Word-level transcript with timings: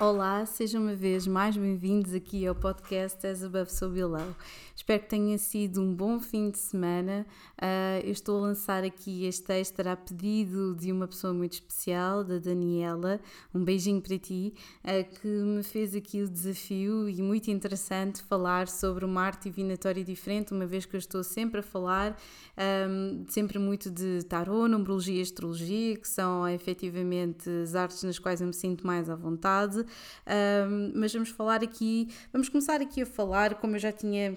Olá, 0.00 0.46
sejam 0.46 0.80
uma 0.80 0.94
vez 0.94 1.26
mais 1.26 1.54
bem-vindos 1.58 2.14
aqui 2.14 2.46
ao 2.46 2.54
podcast 2.54 3.26
As 3.26 3.42
Above 3.42 3.70
So 3.70 3.86
Below. 3.90 4.34
Espero 4.74 5.02
que 5.02 5.10
tenha 5.10 5.36
sido 5.36 5.82
um 5.82 5.94
bom 5.94 6.18
fim 6.18 6.48
de 6.48 6.56
semana. 6.56 7.26
Uh, 7.58 8.00
eu 8.02 8.10
estou 8.10 8.38
a 8.38 8.40
lançar 8.48 8.82
aqui 8.82 9.26
este 9.26 9.52
extra 9.52 9.92
a 9.92 9.96
pedido 9.96 10.74
de 10.74 10.90
uma 10.90 11.06
pessoa 11.06 11.34
muito 11.34 11.52
especial, 11.52 12.24
da 12.24 12.38
Daniela. 12.38 13.20
Um 13.54 13.62
beijinho 13.62 14.00
para 14.00 14.16
ti, 14.18 14.54
uh, 14.82 15.20
que 15.20 15.28
me 15.28 15.62
fez 15.62 15.94
aqui 15.94 16.22
o 16.22 16.28
desafio 16.30 17.06
e 17.06 17.20
muito 17.20 17.50
interessante 17.50 18.22
falar 18.22 18.68
sobre 18.68 19.04
uma 19.04 19.20
arte 19.20 19.50
divinatória 19.50 20.02
diferente, 20.02 20.54
uma 20.54 20.64
vez 20.64 20.86
que 20.86 20.96
eu 20.96 20.98
estou 20.98 21.22
sempre 21.22 21.60
a 21.60 21.62
falar, 21.62 22.18
um, 22.88 23.26
sempre 23.28 23.58
muito 23.58 23.90
de 23.90 24.24
tarô, 24.24 24.66
numerologia 24.66 25.18
e 25.18 25.20
astrologia, 25.20 25.94
que 25.98 26.08
são 26.08 26.48
efetivamente 26.48 27.50
as 27.62 27.74
artes 27.74 28.02
nas 28.02 28.18
quais 28.18 28.40
eu 28.40 28.46
me 28.46 28.54
sinto 28.54 28.86
mais 28.86 29.10
à 29.10 29.14
vontade. 29.14 29.84
Um, 30.26 30.92
mas 30.94 31.12
vamos 31.12 31.30
falar 31.30 31.62
aqui, 31.62 32.08
vamos 32.32 32.48
começar 32.48 32.80
aqui 32.80 33.02
a 33.02 33.06
falar, 33.06 33.54
como 33.56 33.76
eu 33.76 33.80
já 33.80 33.92
tinha 33.92 34.36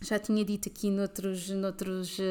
já 0.00 0.18
tinha 0.18 0.44
dito 0.44 0.68
aqui 0.68 0.90
noutros, 0.90 1.48
noutros, 1.50 2.18
uh, 2.18 2.22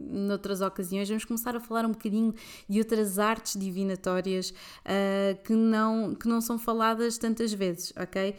noutras 0.00 0.60
ocasiões, 0.60 1.08
vamos 1.08 1.24
começar 1.24 1.56
a 1.56 1.60
falar 1.60 1.84
um 1.84 1.90
bocadinho 1.90 2.32
de 2.68 2.78
outras 2.78 3.18
artes 3.18 3.58
divinatórias 3.58 4.50
uh, 4.50 5.42
que, 5.42 5.52
não, 5.52 6.14
que 6.14 6.28
não 6.28 6.40
são 6.40 6.58
faladas 6.58 7.18
tantas 7.18 7.52
vezes, 7.52 7.92
ok? 7.96 8.36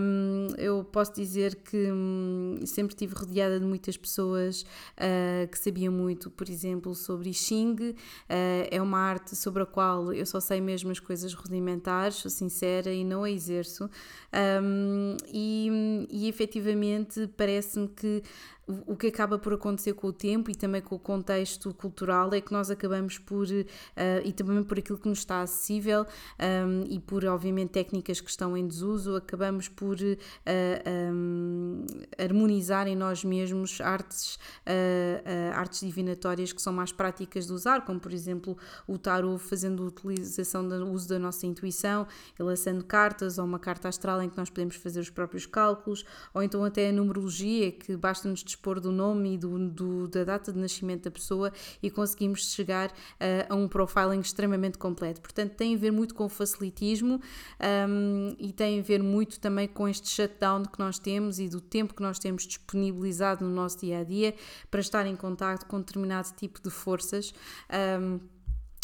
Um, 0.00 0.48
eu 0.56 0.84
posso 0.84 1.14
dizer 1.14 1.56
que 1.56 1.90
um, 1.90 2.60
sempre 2.64 2.94
estive 2.94 3.14
rodeada 3.14 3.58
de 3.58 3.66
muitas 3.66 3.96
pessoas 3.96 4.62
uh, 4.62 5.48
que 5.50 5.58
sabiam 5.58 5.92
muito, 5.92 6.30
por 6.30 6.48
exemplo, 6.48 6.94
sobre 6.94 7.30
I 7.30 7.34
Ching, 7.34 7.94
é 8.28 8.80
uma 8.80 8.98
arte 8.98 9.34
sobre 9.34 9.62
a 9.62 9.66
qual 9.66 10.12
eu 10.12 10.24
só 10.24 10.40
sei 10.40 10.60
mesmo 10.60 10.90
as 10.90 11.00
coisas 11.00 11.34
rudimentares, 11.34 12.16
sou 12.16 12.30
sincera 12.30 12.92
e 12.92 13.04
não 13.04 13.24
a 13.24 13.30
exerço, 13.30 13.90
um, 14.62 15.16
e, 15.32 16.06
e 16.10 16.28
efetivamente 16.28 17.28
parece 17.36 17.79
parece-me 17.80 17.94
que 17.94 18.22
o 18.86 18.96
que 18.96 19.08
acaba 19.08 19.38
por 19.38 19.52
acontecer 19.52 19.94
com 19.94 20.08
o 20.08 20.12
tempo 20.12 20.50
e 20.50 20.54
também 20.54 20.80
com 20.80 20.94
o 20.94 20.98
contexto 20.98 21.72
cultural 21.74 22.32
é 22.32 22.40
que 22.40 22.52
nós 22.52 22.70
acabamos 22.70 23.18
por, 23.18 23.46
uh, 23.46 23.64
e 24.24 24.32
também 24.32 24.62
por 24.62 24.78
aquilo 24.78 24.98
que 24.98 25.08
nos 25.08 25.18
está 25.18 25.42
acessível 25.42 26.06
um, 26.38 26.84
e 26.88 26.98
por, 26.98 27.24
obviamente, 27.24 27.70
técnicas 27.70 28.20
que 28.20 28.30
estão 28.30 28.56
em 28.56 28.66
desuso, 28.66 29.16
acabamos 29.16 29.68
por 29.68 29.96
uh, 29.96 30.16
eh, 30.46 31.10
um, 31.12 31.84
harmonizar 32.18 32.86
em 32.86 32.96
nós 32.96 33.24
mesmos 33.24 33.80
artes, 33.80 34.36
uh, 34.36 35.54
artes 35.54 35.80
divinatórias 35.80 36.52
que 36.52 36.60
são 36.60 36.72
mais 36.72 36.92
práticas 36.92 37.46
de 37.46 37.52
usar, 37.52 37.84
como, 37.84 38.00
por 38.00 38.12
exemplo, 38.12 38.56
o 38.86 38.98
tarot 38.98 39.38
fazendo 39.38 39.86
utilização 39.86 40.66
do 40.66 40.90
uso 40.90 41.08
da 41.08 41.18
nossa 41.18 41.46
intuição, 41.46 42.06
lançando 42.38 42.84
cartas 42.84 43.38
ou 43.38 43.44
uma 43.44 43.58
carta 43.58 43.88
astral 43.88 44.22
em 44.22 44.28
que 44.28 44.36
nós 44.36 44.50
podemos 44.50 44.76
fazer 44.76 45.00
os 45.00 45.10
próprios 45.10 45.46
cálculos, 45.46 46.04
ou 46.34 46.42
então 46.42 46.64
até 46.64 46.88
a 46.88 46.92
numerologia, 46.92 47.72
que 47.72 47.96
basta-nos 47.96 48.42
dispor 48.60 48.78
do 48.78 48.92
nome 48.92 49.34
e 49.34 49.38
do, 49.38 49.58
do, 49.70 50.08
da 50.08 50.22
data 50.22 50.52
de 50.52 50.58
nascimento 50.58 51.04
da 51.04 51.10
pessoa 51.10 51.50
e 51.82 51.90
conseguimos 51.90 52.52
chegar 52.52 52.90
uh, 52.90 52.92
a 53.48 53.54
um 53.54 53.66
profiling 53.66 54.20
extremamente 54.20 54.76
completo. 54.76 55.20
Portanto, 55.22 55.54
tem 55.54 55.74
a 55.74 55.78
ver 55.78 55.90
muito 55.90 56.14
com 56.14 56.26
o 56.26 56.28
facilitismo 56.28 57.20
um, 57.88 58.36
e 58.38 58.52
tem 58.52 58.78
a 58.78 58.82
ver 58.82 59.02
muito 59.02 59.40
também 59.40 59.66
com 59.66 59.88
este 59.88 60.08
shutdown 60.08 60.64
que 60.64 60.78
nós 60.78 60.98
temos 60.98 61.38
e 61.38 61.48
do 61.48 61.60
tempo 61.60 61.94
que 61.94 62.02
nós 62.02 62.18
temos 62.18 62.46
disponibilizado 62.46 63.44
no 63.44 63.50
nosso 63.50 63.80
dia 63.80 64.00
a 64.00 64.04
dia 64.04 64.34
para 64.70 64.80
estar 64.80 65.06
em 65.06 65.16
contato 65.16 65.64
com 65.66 65.78
determinado 65.78 66.28
tipo 66.36 66.60
de 66.60 66.70
forças. 66.70 67.32
Um, 67.98 68.20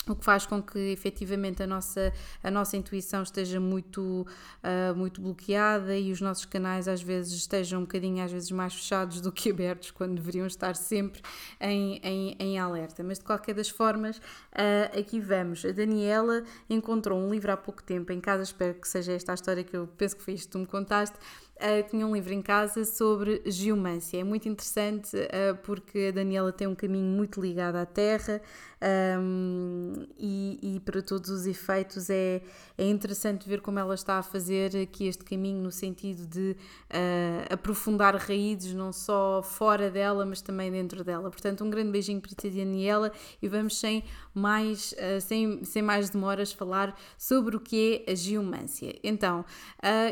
o 0.08 0.14
que 0.14 0.24
faz 0.24 0.46
com 0.46 0.62
que 0.62 0.78
efetivamente 0.78 1.62
a 1.62 1.66
nossa, 1.66 2.12
a 2.42 2.50
nossa 2.50 2.76
intuição 2.76 3.22
esteja 3.22 3.58
muito, 3.58 4.26
uh, 4.62 4.94
muito 4.96 5.20
bloqueada 5.20 5.96
e 5.96 6.12
os 6.12 6.20
nossos 6.20 6.44
canais 6.44 6.88
às 6.88 7.02
vezes 7.02 7.32
estejam 7.32 7.80
um 7.80 7.82
bocadinho 7.82 8.24
às 8.24 8.30
vezes 8.30 8.50
mais 8.50 8.74
fechados 8.74 9.20
do 9.20 9.32
que 9.32 9.50
abertos 9.50 9.90
quando 9.90 10.14
deveriam 10.14 10.46
estar 10.46 10.76
sempre 10.76 11.20
em, 11.60 12.00
em, 12.02 12.36
em 12.38 12.58
alerta. 12.58 13.02
Mas 13.02 13.18
de 13.18 13.24
qualquer 13.24 13.54
das 13.54 13.68
formas, 13.68 14.18
uh, 14.18 14.98
aqui 14.98 15.20
vamos. 15.20 15.64
A 15.64 15.72
Daniela 15.72 16.44
encontrou 16.70 17.18
um 17.18 17.30
livro 17.30 17.52
há 17.52 17.56
pouco 17.56 17.82
tempo 17.82 18.12
em 18.12 18.20
casa, 18.20 18.42
espero 18.42 18.74
que 18.74 18.88
seja 18.88 19.12
esta 19.12 19.32
a 19.32 19.34
história 19.34 19.64
que 19.64 19.76
eu 19.76 19.86
penso 19.86 20.16
que 20.16 20.22
foi 20.22 20.34
isto 20.34 20.46
que 20.46 20.52
tu 20.52 20.58
me 20.58 20.66
contaste, 20.66 21.16
uh, 21.56 21.88
tinha 21.88 22.06
um 22.06 22.14
livro 22.14 22.32
em 22.32 22.42
casa 22.42 22.84
sobre 22.84 23.42
geomância. 23.46 24.18
É 24.18 24.24
muito 24.24 24.48
interessante 24.48 25.16
uh, 25.16 25.56
porque 25.62 26.08
a 26.08 26.10
Daniela 26.12 26.52
tem 26.52 26.66
um 26.66 26.74
caminho 26.74 27.04
muito 27.04 27.40
ligado 27.40 27.76
à 27.76 27.86
Terra 27.86 28.40
um, 28.78 30.06
e, 30.18 30.58
e, 30.76 30.80
para 30.80 31.00
todos 31.00 31.30
os 31.30 31.46
efeitos 31.46 32.10
é, 32.10 32.42
é 32.76 32.86
interessante 32.86 33.48
ver 33.48 33.62
como 33.62 33.78
ela 33.78 33.94
está 33.94 34.18
a 34.18 34.22
fazer 34.22 34.76
aqui 34.76 35.06
este 35.06 35.24
caminho 35.24 35.62
no 35.62 35.72
sentido 35.72 36.26
de 36.26 36.54
uh, 36.90 37.54
aprofundar 37.54 38.14
raízes 38.16 38.74
não 38.74 38.92
só 38.92 39.42
fora 39.42 39.90
dela, 39.90 40.26
mas 40.26 40.42
também 40.42 40.70
dentro 40.70 41.02
dela. 41.02 41.30
Portanto, 41.30 41.64
um 41.64 41.70
grande 41.70 41.90
beijinho 41.90 42.20
para 42.20 42.32
ti, 42.32 42.50
Daniela, 42.50 43.10
e 43.40 43.48
vamos 43.48 43.78
sem 43.78 44.04
mais, 44.34 44.94
sem, 45.22 45.64
sem 45.64 45.80
mais 45.80 46.10
demoras 46.10 46.52
falar 46.52 46.94
sobre 47.16 47.56
o 47.56 47.60
que 47.60 48.04
é 48.06 48.12
a 48.12 48.14
geomância. 48.14 48.94
Então, 49.02 49.42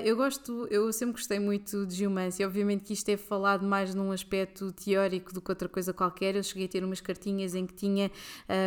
eu 0.02 0.16
gosto, 0.16 0.66
eu 0.70 0.90
sempre 0.90 1.16
gostei 1.16 1.38
muito 1.38 1.84
de 1.84 1.94
geomância. 1.94 2.46
Obviamente 2.46 2.84
que 2.84 2.94
isto 2.94 3.08
é 3.10 3.18
falado 3.18 3.66
mais 3.66 3.94
num 3.94 4.10
aspecto 4.10 4.72
teórico 4.72 5.34
do 5.34 5.42
que 5.42 5.50
outra 5.50 5.68
coisa 5.68 5.92
qualquer. 5.92 6.36
Eu 6.36 6.42
cheguei 6.42 6.64
a 6.64 6.68
ter 6.68 6.82
umas 6.82 7.02
cartinhas 7.02 7.54
em 7.54 7.66
que 7.66 7.74
tinha 7.74 8.10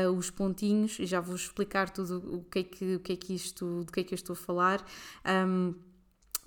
uh, 0.06 0.12
os 0.12 0.30
pontinhos, 0.30 1.00
e 1.00 1.06
já 1.06 1.20
vou 1.20 1.36
explicar 1.36 1.90
tudo 1.90 2.18
o 2.36 2.44
que 2.44 2.60
é 2.60 2.64
que, 2.64 2.96
o 2.96 3.00
que, 3.00 3.14
é 3.14 3.16
que 3.16 3.34
isto, 3.34 3.84
do 3.84 3.92
que 3.92 4.02
é 4.02 4.04
que 4.04 4.14
eu 4.14 4.18
estou 4.18 4.34
a 4.34 4.38
falar. 4.38 4.86
Um, 5.26 5.74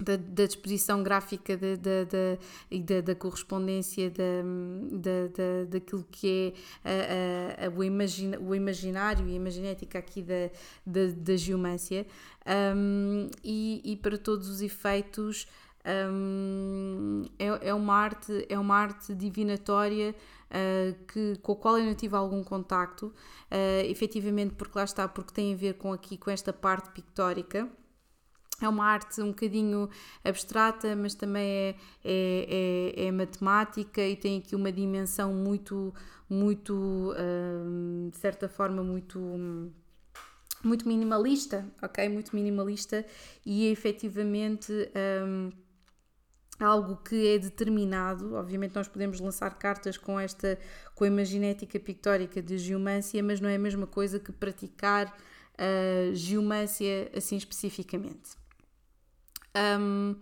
da, 0.00 0.16
da, 0.16 0.46
disposição 0.46 1.02
gráfica 1.02 1.56
da, 1.56 2.38
e 2.70 2.80
da, 2.80 3.00
da 3.02 3.14
correspondência 3.14 4.10
da, 4.10 5.28
da, 5.28 5.64
daquilo 5.68 6.06
que 6.10 6.54
é 6.84 7.60
a, 7.60 7.64
a, 7.64 7.66
a, 7.66 7.70
o, 7.70 7.84
imagina, 7.84 8.38
o 8.40 8.54
imaginário 8.54 9.28
e 9.28 9.32
a 9.32 9.36
imaginética 9.36 9.98
aqui 9.98 10.22
da, 10.22 10.50
da, 10.86 11.12
da 11.14 11.36
geomância 11.36 12.06
um, 12.74 13.28
e, 13.44 13.82
e 13.84 13.96
para 13.96 14.16
todos 14.16 14.48
os 14.48 14.62
efeitos 14.62 15.46
um, 15.86 17.24
é, 17.38 17.68
é, 17.68 17.74
uma 17.74 17.94
arte, 17.94 18.46
é 18.48 18.58
uma 18.58 18.76
arte 18.76 19.14
divinatória 19.14 20.14
uh, 20.50 21.04
que, 21.06 21.36
com 21.42 21.52
a 21.52 21.56
qual 21.56 21.78
eu 21.78 21.84
não 21.84 21.94
tive 21.94 22.16
algum 22.16 22.42
contacto, 22.42 23.06
uh, 23.06 23.84
efetivamente 23.84 24.54
porque 24.54 24.76
lá 24.76 24.84
está, 24.84 25.08
porque 25.08 25.32
tem 25.32 25.54
a 25.54 25.56
ver 25.56 25.74
com 25.74 25.92
aqui, 25.92 26.16
com 26.16 26.30
esta 26.30 26.52
parte 26.52 26.90
pictórica. 26.90 27.68
É 28.62 28.68
uma 28.68 28.84
arte 28.84 29.22
um 29.22 29.28
bocadinho 29.28 29.88
abstrata, 30.22 30.94
mas 30.94 31.14
também 31.14 31.42
é, 31.42 31.74
é, 32.04 32.94
é, 32.94 33.06
é 33.06 33.12
matemática 33.12 34.02
e 34.02 34.14
tem 34.14 34.38
aqui 34.38 34.54
uma 34.54 34.70
dimensão 34.70 35.32
muito, 35.32 35.94
muito, 36.28 37.14
de 38.10 38.18
certa 38.18 38.50
forma, 38.50 38.84
muito 38.84 39.18
muito 40.62 40.86
minimalista, 40.86 41.66
ok? 41.82 42.06
Muito 42.08 42.36
minimalista 42.36 43.04
e 43.46 43.66
efetivamente 43.68 44.70
um, 45.24 45.50
algo 46.65 46.97
que 46.97 47.28
é 47.28 47.38
determinado. 47.38 48.34
Obviamente 48.34 48.75
nós 48.75 48.88
podemos 48.88 49.21
lançar 49.21 49.59
cartas 49.59 49.97
com 49.97 50.19
esta 50.19 50.59
com 50.94 51.04
a 51.04 51.06
imaginética 51.06 51.81
pictórica 51.81 52.43
de 52.43 52.59
geomância, 52.59 53.22
mas 53.22 53.41
não 53.41 53.48
é 53.48 53.56
a 53.56 53.59
mesma 53.59 53.87
coisa 53.87 54.19
que 54.19 54.31
praticar 54.32 55.06
uh, 55.09 56.15
geomância 56.15 57.10
assim 57.16 57.37
especificamente. 57.37 58.38
Um, 59.81 60.16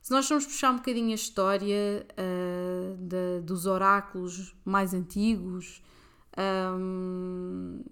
se 0.00 0.10
nós 0.10 0.26
formos 0.28 0.44
puxar 0.44 0.70
um 0.70 0.76
bocadinho 0.76 1.12
a 1.12 1.14
história 1.14 2.06
uh, 2.10 2.96
de, 2.96 3.40
dos 3.42 3.64
oráculos 3.64 4.54
mais 4.64 4.92
antigos, 4.92 5.82
um, 6.76 7.82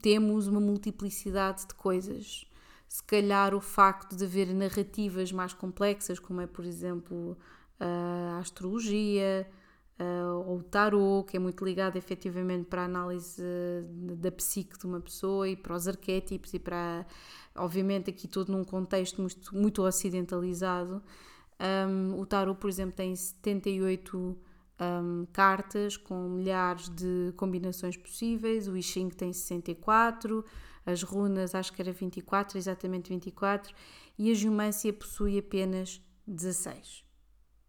temos 0.00 0.46
uma 0.46 0.60
multiplicidade 0.60 1.66
de 1.66 1.74
coisas 1.74 2.46
se 2.90 3.04
calhar 3.04 3.54
o 3.54 3.60
facto 3.60 4.16
de 4.16 4.24
haver 4.24 4.52
narrativas 4.52 5.30
mais 5.30 5.52
complexas, 5.52 6.18
como 6.18 6.40
é, 6.40 6.46
por 6.48 6.64
exemplo, 6.64 7.38
a 7.78 8.38
astrologia 8.40 9.46
ou 10.44 10.56
o 10.56 10.62
tarot, 10.64 11.30
que 11.30 11.36
é 11.36 11.40
muito 11.40 11.64
ligado 11.64 11.96
efetivamente 11.96 12.64
para 12.64 12.82
a 12.82 12.84
análise 12.86 13.40
da 14.18 14.32
psique 14.32 14.76
de 14.76 14.86
uma 14.86 14.98
pessoa 15.00 15.48
e 15.48 15.54
para 15.54 15.72
os 15.72 15.86
arquétipos 15.86 16.52
e 16.52 16.58
para, 16.58 17.06
obviamente, 17.54 18.10
aqui 18.10 18.26
todo 18.26 18.50
num 18.50 18.64
contexto 18.64 19.20
muito, 19.20 19.54
muito 19.54 19.82
ocidentalizado. 19.82 21.00
Um, 21.60 22.18
o 22.18 22.26
tarot, 22.26 22.58
por 22.58 22.68
exemplo, 22.68 22.96
tem 22.96 23.14
78 23.14 24.36
um, 24.80 25.26
cartas 25.32 25.96
com 25.96 26.28
milhares 26.28 26.88
de 26.88 27.32
combinações 27.36 27.96
possíveis, 27.96 28.66
o 28.66 28.76
I 28.76 28.82
Ching 28.82 29.10
tem 29.10 29.32
64 29.32 30.44
as 30.90 31.02
runas 31.02 31.54
acho 31.54 31.72
que 31.72 31.80
era 31.80 31.92
24, 31.92 32.58
exatamente 32.58 33.08
24, 33.10 33.74
e 34.18 34.30
a 34.30 34.34
geomância 34.34 34.92
possui 34.92 35.38
apenas 35.38 36.00
16. 36.26 37.04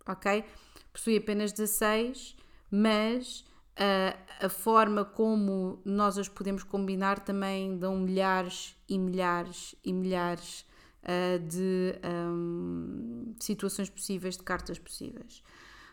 Ok? 0.07 0.44
Possui 0.91 1.18
apenas 1.18 1.51
16, 1.51 2.35
mas 2.69 3.45
a, 3.75 4.45
a 4.45 4.50
forma 4.50 5.06
como 5.06 5.81
nós 5.85 6.18
as 6.18 6.27
podemos 6.27 6.63
combinar 6.63 7.19
também 7.19 7.77
dão 7.77 7.97
milhares 7.97 8.75
e 8.88 8.97
milhares 8.97 9.75
e 9.83 9.94
milhares 9.94 10.65
uh, 11.03 11.39
de 11.39 11.95
um, 12.06 13.35
situações 13.39 13.89
possíveis, 13.89 14.38
de 14.38 14.44
cartas 14.44 14.77
possíveis. 14.77 15.41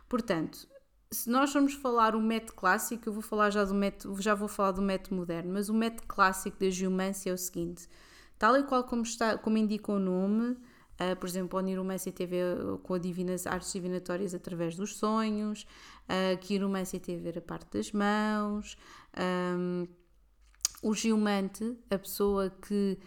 Portanto, 0.08 0.68
se 1.10 1.30
nós 1.30 1.52
vamos 1.52 1.74
falar 1.74 2.14
o 2.14 2.20
método 2.20 2.54
clássico, 2.54 3.08
eu 3.08 3.12
vou 3.12 3.22
falar 3.22 3.50
já 3.50 3.64
do 3.64 3.74
método, 3.74 4.20
já 4.20 4.34
vou 4.34 4.48
falar 4.48 4.72
do 4.72 4.82
método 4.82 5.16
moderno, 5.16 5.52
mas 5.52 5.68
o 5.68 5.74
método 5.74 6.06
clássico 6.06 6.58
da 6.58 6.68
geomância 6.68 7.30
é 7.30 7.32
o 7.32 7.38
seguinte: 7.38 7.88
tal 8.38 8.56
e 8.56 8.62
qual 8.64 8.84
como, 8.84 9.02
está, 9.02 9.38
como 9.38 9.56
indica 9.56 9.90
o 9.90 9.98
nome, 9.98 10.50
uh, 10.52 11.16
por 11.18 11.26
exemplo, 11.28 11.58
a 11.58 11.62
Niromancia 11.62 12.12
teve 12.12 12.36
com 12.82 12.94
a 12.94 12.98
divinas, 12.98 13.46
artes 13.46 13.72
divinatórias 13.72 14.34
através 14.34 14.76
dos 14.76 14.96
sonhos, 14.96 15.62
uh, 16.08 16.34
a 16.34 16.36
Quiromancia 16.36 17.00
teve 17.00 17.20
a 17.20 17.32
ver 17.32 17.38
a 17.38 17.42
parte 17.42 17.78
das 17.78 17.90
mãos, 17.90 18.76
um, 19.56 19.86
o 20.82 20.94
geomante, 20.94 21.76
a 21.90 21.98
pessoa 21.98 22.50
que 22.50 22.98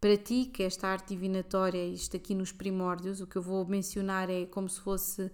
pratica 0.00 0.62
esta 0.62 0.88
arte 0.88 1.08
divinatória, 1.08 1.84
isto 1.86 2.16
aqui 2.16 2.34
nos 2.34 2.52
primórdios, 2.52 3.20
o 3.20 3.26
que 3.26 3.36
eu 3.36 3.42
vou 3.42 3.66
mencionar 3.66 4.30
é 4.30 4.46
como 4.46 4.66
se 4.66 4.80
fosse 4.80 5.30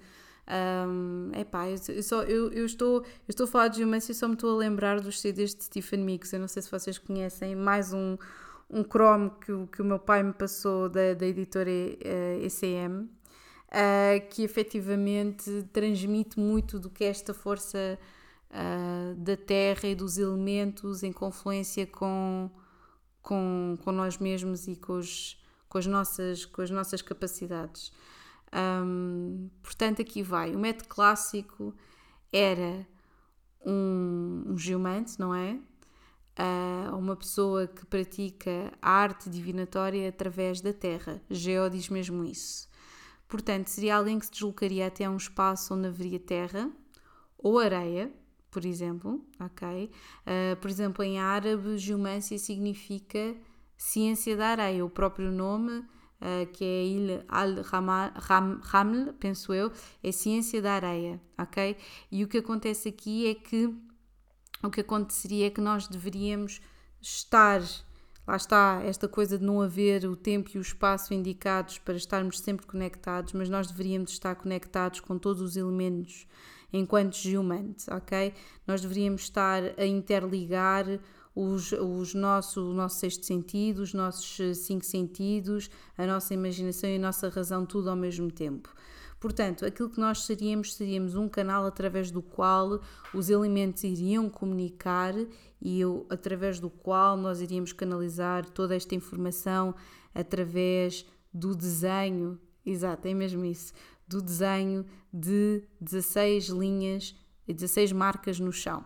um, 0.48 1.32
epá, 1.34 1.69
eu, 1.69 1.78
eu, 1.88 2.02
só, 2.02 2.22
eu, 2.22 2.52
eu, 2.52 2.64
estou, 2.64 2.98
eu 2.98 3.04
estou 3.28 3.44
a 3.44 3.48
falar 3.48 3.69
de 3.69 3.78
geomancia 3.78 4.12
e 4.12 4.14
só 4.14 4.28
me 4.28 4.34
estou 4.34 4.54
a 4.54 4.56
lembrar 4.56 5.00
dos 5.00 5.20
CDs 5.20 5.54
de 5.54 5.64
Stephen 5.64 6.00
Mix. 6.00 6.32
Eu 6.32 6.40
não 6.40 6.48
sei 6.48 6.62
se 6.62 6.70
vocês 6.70 6.98
conhecem, 6.98 7.56
mais 7.56 7.93
um, 7.93 8.16
um 8.70 8.84
Chrome 8.84 9.31
que, 9.40 9.52
que 9.72 9.82
o 9.82 9.84
meu 9.84 9.98
pai 9.98 10.22
me 10.22 10.32
passou 10.32 10.88
da, 10.88 11.14
da 11.14 11.26
editora 11.26 11.70
ECM, 12.43 13.02
uh, 13.02 13.08
eh, 13.70 14.20
que 14.20 14.43
efetivamente 14.43 15.69
transmite 15.72 16.38
muito 16.38 16.78
do 16.78 16.90
que 16.90 17.04
é 17.04 17.08
esta 17.08 17.34
força 17.34 17.99
uh, 18.50 19.14
da 19.16 19.37
Terra 19.37 19.88
e 19.88 19.94
dos 19.96 20.16
elementos 20.16 21.02
em 21.02 21.12
confluência 21.12 21.87
com, 21.88 22.49
com, 23.20 23.76
com 23.82 23.90
nós 23.90 24.19
mesmos 24.19 24.69
e 24.69 24.76
com, 24.76 24.92
os, 24.94 25.37
com, 25.69 25.78
as 25.78 25.87
nossas, 25.87 26.44
com 26.44 26.62
as 26.62 26.70
nossas 26.70 27.02
capacidades. 27.02 27.92
Um, 28.56 29.50
portanto, 29.62 30.00
aqui 30.00 30.23
vai. 30.23 30.55
O 30.55 30.58
método 30.58 30.88
clássico 30.88 31.75
era 32.32 32.87
um, 33.64 34.44
um 34.47 34.58
geomante, 34.58 35.20
não 35.20 35.35
é? 35.35 35.58
Uh, 36.38 36.97
uma 36.97 37.17
pessoa 37.17 37.67
que 37.67 37.85
pratica 37.87 38.73
a 38.81 38.91
arte 38.91 39.29
divinatória 39.29 40.08
através 40.08 40.61
da 40.61 40.73
terra. 40.73 41.20
Geo 41.31 41.69
diz 41.69 41.88
mesmo 41.88 42.25
isso. 42.25 42.69
Portanto, 43.29 43.69
seria 43.69 43.97
alguém 43.97 44.19
que 44.19 44.26
se 44.26 44.32
deslocaria 44.32 44.87
até 44.87 45.09
um 45.09 45.17
espaço 45.17 45.75
onde 45.75 45.88
haveria 45.88 46.20
terra 46.20 46.70
ou 47.38 47.59
areia, 47.59 48.12
por 48.50 48.64
exemplo, 48.64 49.25
ok? 49.41 49.91
Uh, 50.23 50.56
por 50.61 50.70
exemplo, 50.70 51.05
em 51.05 51.19
árabe, 51.19 51.76
geomância 51.76 52.38
significa 52.38 53.35
ciência 53.76 54.37
da 54.37 54.49
areia. 54.49 54.85
O 54.85 54.91
próprio 54.91 55.31
nome 55.31 55.85
uh, 56.20 56.46
que 56.52 56.64
é 56.64 56.84
Il 56.84 57.24
al-Raml, 57.28 59.12
penso 59.18 59.52
eu, 59.52 59.72
é 60.02 60.12
ciência 60.12 60.60
da 60.62 60.72
areia, 60.72 61.20
ok? 61.38 61.76
E 62.10 62.24
o 62.24 62.28
que 62.28 62.38
acontece 62.38 62.88
aqui 62.88 63.26
é 63.26 63.34
que 63.34 63.74
o 64.62 64.70
que 64.70 64.80
aconteceria 64.80 65.46
é 65.46 65.50
que 65.50 65.60
nós 65.60 65.86
deveríamos 65.86 66.60
estar, 67.00 67.62
lá 68.26 68.36
está, 68.36 68.80
esta 68.84 69.06
coisa 69.06 69.38
de 69.38 69.44
não 69.44 69.60
haver 69.60 70.04
o 70.06 70.16
tempo 70.16 70.50
e 70.54 70.58
o 70.58 70.60
espaço 70.60 71.12
indicados 71.12 71.78
para 71.78 71.94
estarmos 71.94 72.40
sempre 72.40 72.66
conectados, 72.66 73.32
mas 73.32 73.48
nós 73.48 73.66
deveríamos 73.68 74.10
estar 74.10 74.34
conectados 74.34 75.00
com 75.00 75.18
todos 75.18 75.42
os 75.42 75.56
elementos 75.56 76.26
enquanto 76.72 77.16
geomante, 77.16 77.88
ok? 77.90 78.34
Nós 78.66 78.80
deveríamos 78.80 79.22
estar 79.22 79.62
a 79.78 79.86
interligar 79.86 80.84
os, 81.37 81.71
os 81.73 82.15
nosso, 82.15 82.71
o 82.71 82.73
nosso 82.73 82.99
sexto 82.99 83.27
sentido, 83.27 83.81
os 83.81 83.93
nossos 83.93 84.41
eh, 84.41 84.55
cinco 84.55 84.87
sentidos, 84.87 85.69
a 85.99 86.06
nossa 86.06 86.33
imaginação 86.33 86.88
e 86.88 86.97
a 86.97 86.99
nossa 86.99 87.29
razão, 87.29 87.67
tudo 87.67 87.91
ao 87.91 87.97
mesmo 87.97 88.33
tempo. 88.33 88.75
Portanto, 89.21 89.67
aquilo 89.67 89.91
que 89.91 90.00
nós 90.00 90.25
seríamos, 90.25 90.75
seríamos 90.75 91.15
um 91.15 91.29
canal 91.29 91.67
através 91.67 92.11
do 92.11 92.23
qual 92.23 92.81
os 93.12 93.29
elementos 93.29 93.85
iriam 93.85 94.31
comunicar 94.31 95.15
e 95.61 95.79
eu, 95.79 96.06
através 96.09 96.59
do 96.59 96.71
qual 96.71 97.19
nós 97.19 97.43
iríamos 97.43 97.73
canalizar 97.73 98.49
toda 98.49 98.75
esta 98.75 98.94
informação 98.94 99.75
através 100.15 101.05
do 101.33 101.55
desenho, 101.55 102.41
exato, 102.65 103.09
é 103.09 103.12
mesmo 103.12 103.44
isso, 103.44 103.75
do 104.09 104.23
desenho 104.23 104.87
de 105.12 105.62
16 105.83 106.49
linhas 106.49 107.15
e 107.47 107.53
16 107.53 107.93
marcas 107.93 108.41
no 108.41 108.53
chão. 108.53 108.85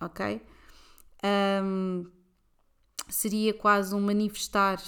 Ok? 0.00 0.40
Um, 1.24 2.06
seria 3.08 3.52
quase 3.52 3.94
um 3.94 4.00
manifestar 4.00 4.80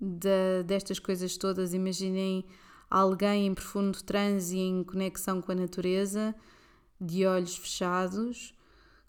de, 0.00 0.62
destas 0.64 0.98
coisas 0.98 1.36
todas. 1.36 1.74
Imaginem 1.74 2.44
alguém 2.88 3.46
em 3.46 3.54
profundo 3.54 4.02
transe 4.02 4.56
e 4.56 4.60
em 4.60 4.84
conexão 4.84 5.40
com 5.40 5.52
a 5.52 5.54
natureza, 5.54 6.34
de 7.00 7.24
olhos 7.26 7.56
fechados, 7.56 8.54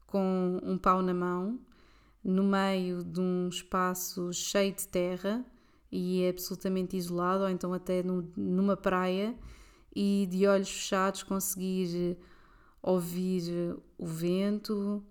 com 0.08 0.60
um 0.64 0.78
pau 0.78 1.02
na 1.02 1.14
mão, 1.14 1.60
no 2.24 2.44
meio 2.44 3.04
de 3.04 3.20
um 3.20 3.50
espaço 3.50 4.32
cheio 4.32 4.74
de 4.74 4.88
terra 4.88 5.44
e 5.92 6.24
é 6.24 6.30
absolutamente 6.30 6.96
isolado, 6.96 7.44
ou 7.44 7.50
então 7.50 7.74
até 7.74 8.02
no, 8.02 8.32
numa 8.38 8.78
praia, 8.78 9.36
e 9.94 10.28
de 10.32 10.48
olhos 10.48 10.70
fechados 10.70 11.22
conseguir 11.24 12.18
ouvir 12.82 13.78
o 13.98 14.06
vento, 14.06 15.04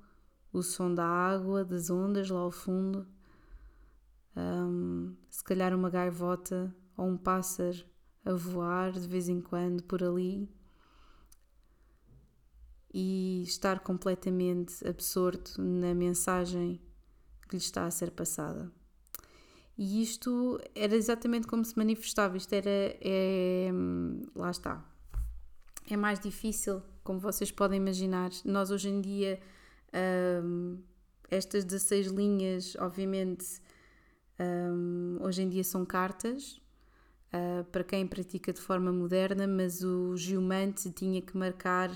o 0.53 0.63
som 0.63 0.95
da 0.95 1.05
água, 1.05 1.65
das 1.65 1.91
ondas 1.91 2.29
lá 2.29 2.41
ao 2.41 2.51
fundo, 2.51 3.07
um, 4.37 5.15
se 5.29 5.43
calhar 5.45 5.75
uma 5.75 5.91
gaivota 5.91 6.75
ou 6.97 7.07
um 7.07 7.17
pássaro 7.17 7.85
a 8.25 8.33
voar 8.33 8.93
de 8.93 9.07
vez 9.07 9.29
em 9.29 9.41
quando 9.41 9.83
por 9.85 10.03
ali 10.03 10.49
e 12.93 13.43
estar 13.45 13.81
completamente 13.81 14.87
absorto 14.87 15.61
na 15.61 15.95
mensagem 15.95 16.81
que 17.49 17.57
lhe 17.57 17.63
está 17.63 17.87
a 17.87 17.91
ser 17.91 18.11
passada. 18.11 18.71
E 19.79 20.03
isto 20.03 20.61
era 20.75 20.95
exatamente 20.95 21.47
como 21.47 21.65
se 21.65 21.77
manifestava. 21.77 22.37
Isto 22.37 22.53
era. 22.53 22.69
É, 22.69 23.71
lá 24.35 24.51
está. 24.51 24.85
É 25.89 25.97
mais 25.97 26.21
difícil, 26.21 26.83
como 27.03 27.19
vocês 27.19 27.51
podem 27.51 27.79
imaginar. 27.79 28.31
Nós 28.45 28.71
hoje 28.71 28.91
em 28.91 29.01
dia 29.01 29.41
um, 29.95 30.83
estas 31.31 31.65
16 31.65 32.09
linhas, 32.09 32.77
obviamente, 32.77 33.61
um, 34.39 35.19
hoje 35.21 35.43
em 35.43 35.49
dia 35.49 35.63
são 35.63 35.85
cartas 35.85 36.61
uh, 37.33 37.65
para 37.65 37.85
quem 37.85 38.07
pratica 38.07 38.53
de 38.53 38.61
forma 38.61 38.93
moderna, 38.93 39.47
mas 39.47 39.83
o 39.83 40.17
geomante 40.17 40.91
tinha 40.91 41.21
que 41.21 41.37
marcar 41.37 41.91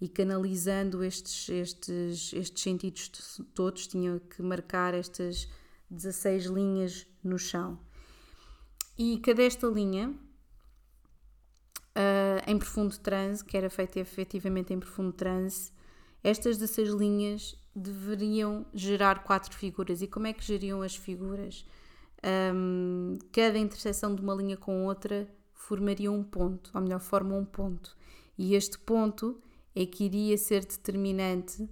e 0.00 0.08
canalizando 0.08 1.02
estes, 1.02 1.48
estes, 1.48 2.32
estes 2.32 2.62
sentidos 2.62 3.40
todos, 3.54 3.86
tinha 3.86 4.20
que 4.20 4.42
marcar 4.42 4.94
estas 4.94 5.48
16 5.90 6.46
linhas 6.46 7.06
no 7.22 7.38
chão. 7.38 7.78
E 8.98 9.18
cada 9.18 9.42
esta 9.42 9.66
linha, 9.66 10.10
uh, 11.96 12.42
em 12.46 12.58
profundo 12.58 12.98
transe, 12.98 13.44
que 13.44 13.56
era 13.56 13.70
feita 13.70 14.00
efetivamente 14.00 14.72
em 14.72 14.78
profundo 14.78 15.12
transe, 15.12 15.70
estas 16.26 16.58
16 16.58 16.88
linhas 16.90 17.56
deveriam 17.72 18.66
gerar 18.74 19.22
quatro 19.22 19.56
figuras. 19.56 20.02
E 20.02 20.08
como 20.08 20.26
é 20.26 20.32
que 20.32 20.44
geriam 20.44 20.82
as 20.82 20.96
figuras? 20.96 21.64
Um, 22.52 23.16
cada 23.30 23.56
interseção 23.56 24.12
de 24.12 24.20
uma 24.20 24.34
linha 24.34 24.56
com 24.56 24.86
outra 24.86 25.28
formaria 25.52 26.10
um 26.10 26.24
ponto, 26.24 26.72
ou 26.74 26.80
melhor, 26.80 26.98
forma 26.98 27.36
um 27.36 27.44
ponto. 27.44 27.96
E 28.36 28.56
este 28.56 28.76
ponto 28.76 29.40
é 29.72 29.86
que 29.86 30.04
iria 30.04 30.36
ser 30.36 30.64
determinante 30.64 31.68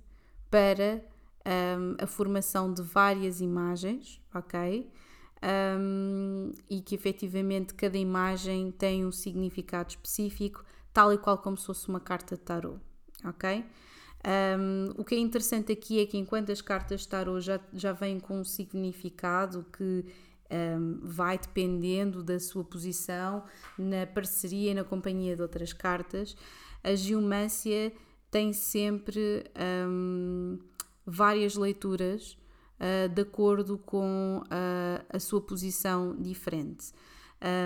para 0.48 1.04
um, 1.44 1.96
a 1.98 2.06
formação 2.06 2.72
de 2.72 2.80
várias 2.80 3.40
imagens, 3.40 4.20
ok? 4.32 4.88
Um, 5.42 6.52
e 6.70 6.80
que 6.80 6.94
efetivamente 6.94 7.74
cada 7.74 7.98
imagem 7.98 8.70
tem 8.70 9.04
um 9.04 9.10
significado 9.10 9.90
específico, 9.90 10.64
tal 10.92 11.12
e 11.12 11.18
qual 11.18 11.38
como 11.38 11.56
se 11.56 11.66
fosse 11.66 11.88
uma 11.88 11.98
carta 11.98 12.36
de 12.36 12.42
tarot, 12.42 12.78
ok? 13.24 13.64
Um, 14.26 14.94
o 14.96 15.04
que 15.04 15.14
é 15.14 15.18
interessante 15.18 15.70
aqui 15.70 16.00
é 16.00 16.06
que 16.06 16.16
enquanto 16.16 16.50
as 16.50 16.62
cartas 16.62 17.02
de 17.02 17.08
tarot 17.08 17.40
já, 17.40 17.60
já 17.74 17.92
vêm 17.92 18.18
com 18.18 18.40
um 18.40 18.44
significado 18.44 19.66
que 19.76 20.04
um, 20.50 21.00
vai 21.02 21.38
dependendo 21.38 22.22
da 22.22 22.40
sua 22.40 22.64
posição 22.64 23.44
na 23.78 24.06
parceria 24.06 24.70
e 24.70 24.74
na 24.74 24.84
companhia 24.84 25.36
de 25.36 25.42
outras 25.42 25.72
cartas, 25.74 26.34
a 26.82 26.94
geomância 26.94 27.92
tem 28.30 28.52
sempre 28.52 29.44
um, 29.86 30.58
várias 31.04 31.54
leituras 31.54 32.36
uh, 32.80 33.08
de 33.08 33.22
acordo 33.22 33.76
com 33.76 34.42
a 35.08 35.18
sua 35.18 35.40
posição 35.40 36.16
diferente. 36.16 36.92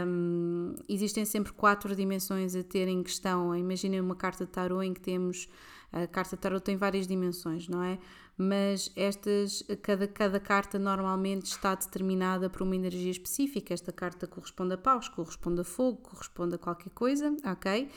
Um, 0.07 0.75
existem 0.89 1.25
sempre 1.25 1.53
quatro 1.53 1.95
dimensões 1.95 2.57
a 2.57 2.65
ter 2.65 2.89
em 2.89 3.01
questão. 3.03 3.55
Imaginem 3.55 4.01
uma 4.01 4.17
carta 4.17 4.45
de 4.45 4.51
tarot 4.51 4.85
em 4.85 4.93
que 4.93 5.01
temos 5.01 5.49
a 5.93 6.07
carta 6.07 6.37
tarot 6.37 6.63
tem 6.63 6.77
várias 6.77 7.07
dimensões, 7.07 7.69
não 7.69 7.83
é? 7.83 7.99
mas 8.39 8.93
estas, 8.95 9.65
cada, 9.83 10.07
cada 10.07 10.39
carta 10.39 10.79
normalmente 10.79 11.47
está 11.47 11.75
determinada 11.75 12.49
por 12.49 12.63
uma 12.63 12.77
energia 12.77 13.11
específica. 13.11 13.75
Esta 13.75 13.91
carta 13.91 14.29
corresponde 14.29 14.75
a 14.75 14.79
paus, 14.79 15.09
corresponde 15.09 15.61
a 15.63 15.65
fogo, 15.65 15.99
corresponde 15.99 16.55
a 16.55 16.59
qualquer 16.59 16.91
coisa, 16.91 17.35
ok? 17.45 17.91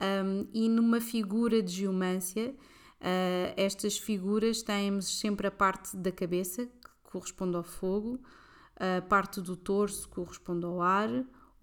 Um, 0.00 0.48
e 0.52 0.68
numa 0.68 1.00
figura 1.00 1.62
de 1.62 1.72
geomância, 1.72 2.50
uh, 2.50 3.54
estas 3.56 3.96
figuras 3.96 4.62
temos 4.62 5.20
sempre 5.20 5.46
a 5.46 5.50
parte 5.52 5.96
da 5.96 6.10
cabeça, 6.10 6.66
que 6.66 7.10
corresponde 7.12 7.56
ao 7.56 7.62
fogo, 7.62 8.18
a 8.74 9.00
parte 9.02 9.40
do 9.40 9.54
torso 9.54 10.08
corresponde 10.08 10.66
ao 10.66 10.82
ar, 10.82 11.08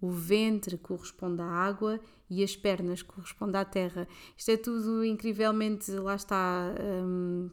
o 0.02 0.10
ventre 0.10 0.76
corresponde 0.76 1.40
à 1.40 1.46
água 1.46 2.00
e 2.28 2.42
as 2.42 2.56
pernas 2.56 3.02
correspondem 3.02 3.60
à 3.60 3.64
terra. 3.64 4.08
Isto 4.36 4.50
é 4.50 4.56
tudo 4.56 5.04
incrivelmente, 5.04 5.92
lá 5.92 6.16
está, 6.16 6.74
um, 7.04 7.48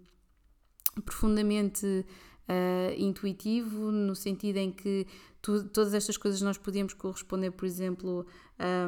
profundamente 1.05 1.85
uh, 1.85 2.93
intuitivo, 2.97 3.91
no 3.91 4.15
sentido 4.15 4.57
em 4.57 4.71
que 4.71 5.05
tu, 5.43 5.63
todas 5.69 5.93
estas 5.93 6.17
coisas 6.17 6.41
nós 6.41 6.57
podíamos 6.57 6.95
corresponder, 6.95 7.51
por 7.51 7.65
exemplo, 7.65 8.25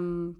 um, 0.01 0.33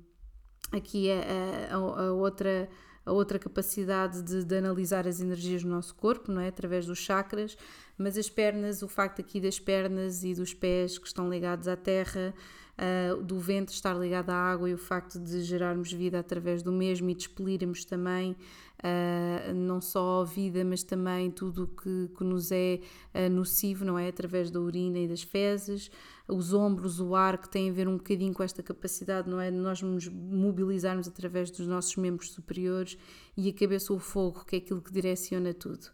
aqui 0.71 1.11
a, 1.11 1.75
a, 1.75 2.05
a, 2.05 2.13
outra 2.13 2.67
a 3.05 3.11
outra 3.11 3.39
capacidade 3.39 4.21
de, 4.21 4.43
de, 4.43 4.57
analisar 4.57 5.07
as 5.07 5.19
energias 5.19 5.63
do 5.63 5.69
nosso 5.69 5.93
corpo, 5.95 6.31
não 6.31 6.39
é? 6.39 6.47
Através 6.47 6.85
dos 6.85 6.99
chakras, 6.99 7.57
mas 7.97 8.15
as 8.15 8.29
pernas, 8.29 8.83
o 8.83 8.87
facto 8.87 9.19
aqui 9.19 9.41
das 9.41 9.59
pernas 9.59 10.23
e 10.23 10.35
dos 10.35 10.53
pés 10.53 10.99
que 10.99 11.07
estão 11.07 11.27
ligados 11.27 11.67
à 11.67 11.75
terra, 11.75 12.33
uh, 12.81 13.21
do 13.21 13.39
vento 13.39 13.71
estar 13.71 13.93
ligado 13.93 14.31
à 14.31 14.35
água 14.35 14.69
e 14.69 14.73
o 14.73 14.77
facto 14.77 15.19
de 15.19 15.43
gerarmos 15.43 15.93
vida 15.93 16.19
através 16.19 16.63
do 16.63 16.71
mesmo 16.71 17.09
e 17.09 17.13
de 17.13 17.21
expelirmos 17.21 17.85
também 17.85 18.31
uh, 18.31 19.53
não 19.53 19.79
só 19.79 20.21
a 20.21 20.25
vida, 20.25 20.63
mas 20.65 20.83
também 20.83 21.29
tudo 21.29 21.67
que, 21.67 22.09
que 22.17 22.23
nos 22.23 22.51
é 22.51 22.79
uh, 23.13 23.29
nocivo, 23.29 23.85
não 23.85 23.97
é? 23.97 24.07
Através 24.07 24.49
da 24.49 24.59
urina 24.59 24.99
e 24.99 25.07
das 25.07 25.21
fezes, 25.21 25.91
os 26.27 26.53
ombros, 26.53 26.99
o 26.99 27.15
ar, 27.15 27.37
que 27.37 27.49
tem 27.49 27.69
a 27.69 27.73
ver 27.73 27.87
um 27.87 27.97
bocadinho 27.97 28.33
com 28.33 28.41
esta 28.41 28.63
capacidade, 28.63 29.29
não 29.29 29.39
é? 29.39 29.51
De 29.51 29.57
nós 29.57 29.81
nos 29.81 30.07
mobilizarmos 30.07 31.07
através 31.07 31.51
dos 31.51 31.67
nossos 31.67 31.95
membros 31.95 32.31
superiores 32.31 32.97
e 33.37 33.49
a 33.49 33.53
cabeça, 33.53 33.93
o 33.93 33.99
fogo, 33.99 34.43
que 34.45 34.55
é 34.55 34.59
aquilo 34.59 34.81
que 34.81 34.91
direciona 34.91 35.53
tudo. 35.53 35.87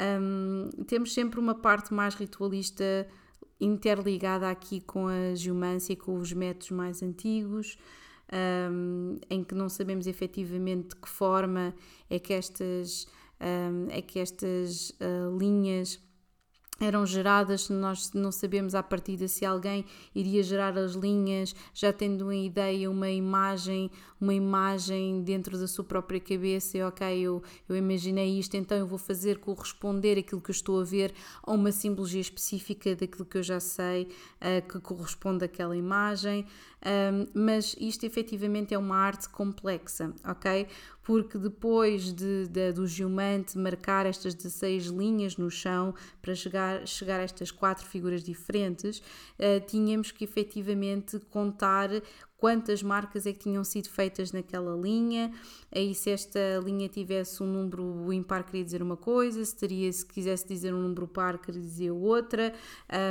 Um, 0.00 0.70
temos 0.84 1.12
sempre 1.12 1.40
uma 1.40 1.56
parte 1.56 1.92
mais 1.92 2.14
ritualista 2.14 3.08
interligada 3.60 4.48
aqui 4.50 4.80
com 4.80 5.06
a 5.08 5.34
geomância 5.34 5.92
e 5.92 5.96
com 5.96 6.18
os 6.18 6.32
métodos 6.32 6.70
mais 6.70 7.02
antigos, 7.02 7.76
um, 8.70 9.16
em 9.28 9.42
que 9.42 9.54
não 9.54 9.68
sabemos 9.68 10.06
efetivamente 10.06 10.88
de 10.88 10.96
que 10.96 11.08
forma 11.08 11.74
é 12.10 12.18
que 12.18 12.32
estas, 12.32 13.06
um, 13.40 13.86
é 13.90 14.02
que 14.02 14.18
estas 14.18 14.90
uh, 14.90 15.36
linhas 15.38 16.00
eram 16.80 17.04
geradas, 17.04 17.68
nós 17.68 18.12
não 18.12 18.30
sabemos 18.30 18.74
à 18.74 18.82
partida 18.82 19.26
se 19.26 19.44
alguém 19.44 19.84
iria 20.14 20.42
gerar 20.42 20.76
as 20.78 20.92
linhas, 20.92 21.54
já 21.74 21.92
tendo 21.92 22.22
uma 22.22 22.36
ideia, 22.36 22.90
uma 22.90 23.10
imagem, 23.10 23.90
uma 24.20 24.32
imagem 24.32 25.22
dentro 25.22 25.58
da 25.58 25.66
sua 25.66 25.84
própria 25.84 26.20
cabeça, 26.20 26.78
e 26.78 26.82
ok, 26.82 27.20
eu, 27.20 27.42
eu 27.68 27.76
imaginei 27.76 28.38
isto, 28.38 28.56
então 28.56 28.78
eu 28.78 28.86
vou 28.86 28.98
fazer 28.98 29.38
corresponder 29.38 30.18
aquilo 30.18 30.40
que 30.40 30.50
eu 30.50 30.54
estou 30.54 30.80
a 30.80 30.84
ver 30.84 31.12
a 31.42 31.52
uma 31.52 31.72
simbologia 31.72 32.20
específica 32.20 32.94
daquilo 32.94 33.24
que 33.24 33.38
eu 33.38 33.42
já 33.42 33.58
sei 33.58 34.04
uh, 34.40 34.66
que 34.68 34.78
corresponde 34.80 35.44
àquela 35.44 35.76
imagem, 35.76 36.46
um, 36.84 37.26
mas 37.34 37.74
isto 37.80 38.06
efetivamente 38.06 38.72
é 38.72 38.78
uma 38.78 38.96
arte 38.96 39.28
complexa, 39.28 40.12
ok? 40.24 40.68
Porque 41.08 41.38
depois 41.38 42.12
de, 42.12 42.46
de, 42.48 42.70
do 42.70 42.86
geomante 42.86 43.56
marcar 43.56 44.04
estas 44.04 44.34
16 44.34 44.88
linhas 44.88 45.38
no 45.38 45.50
chão 45.50 45.94
para 46.20 46.34
chegar, 46.34 46.86
chegar 46.86 47.18
a 47.18 47.22
estas 47.22 47.50
quatro 47.50 47.86
figuras 47.86 48.22
diferentes, 48.22 48.98
uh, 48.98 49.58
tínhamos 49.66 50.12
que 50.12 50.24
efetivamente 50.24 51.18
contar 51.30 51.88
quantas 52.38 52.84
marcas 52.84 53.26
é 53.26 53.32
que 53.32 53.40
tinham 53.40 53.64
sido 53.64 53.90
feitas 53.90 54.30
naquela 54.30 54.74
linha, 54.76 55.32
aí 55.74 55.92
se 55.92 56.08
esta 56.08 56.38
linha 56.64 56.88
tivesse 56.88 57.42
um 57.42 57.46
número 57.46 58.12
impar 58.12 58.44
queria 58.44 58.64
dizer 58.64 58.80
uma 58.80 58.96
coisa, 58.96 59.44
se, 59.44 59.56
teria, 59.56 59.92
se 59.92 60.06
quisesse 60.06 60.46
dizer 60.46 60.72
um 60.72 60.80
número 60.80 61.08
par 61.08 61.36
queria 61.38 61.60
dizer 61.60 61.90
outra, 61.90 62.54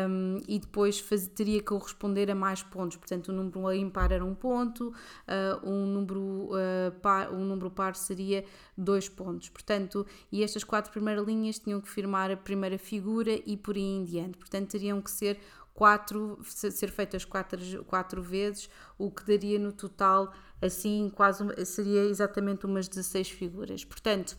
um, 0.10 0.38
e 0.48 0.58
depois 0.58 1.00
faz, 1.02 1.28
teria 1.28 1.60
que 1.60 1.66
corresponder 1.66 2.32
a 2.32 2.36
mais 2.36 2.64
pontos, 2.64 2.96
portanto 2.96 3.28
o 3.28 3.34
número 3.34 3.74
impar 3.74 4.14
era 4.14 4.24
um 4.24 4.34
ponto, 4.34 4.94
uh, 5.28 5.70
um, 5.70 5.86
número, 5.86 6.22
uh, 6.22 6.92
par, 7.02 7.34
um 7.34 7.44
número 7.44 7.70
par 7.70 7.98
seria 7.98 8.46
dois 8.78 9.10
pontos, 9.10 9.50
portanto, 9.50 10.06
e 10.32 10.42
estas 10.42 10.64
quatro 10.64 10.90
primeiras 10.90 11.28
linhas 11.28 11.60
tinham 11.60 11.82
que 11.82 11.90
firmar 11.90 12.32
a 12.32 12.38
primeira 12.38 12.78
figura 12.78 13.38
e 13.46 13.58
por 13.58 13.76
aí 13.76 13.82
em 13.82 14.06
diante, 14.06 14.38
portanto 14.38 14.70
teriam 14.70 15.02
que 15.02 15.12
ser 15.12 15.38
quatro, 15.78 16.40
ser 16.44 16.90
feitas 16.90 17.24
quatro, 17.24 17.60
quatro 17.86 18.24
vezes, 18.24 18.68
o 18.98 19.12
que 19.12 19.24
daria 19.24 19.60
no 19.60 19.72
total, 19.72 20.34
assim, 20.60 21.12
quase 21.16 21.44
seria 21.68 22.02
exatamente 22.06 22.66
umas 22.66 22.88
16 22.88 23.30
figuras. 23.30 23.86
Portanto, 23.86 24.36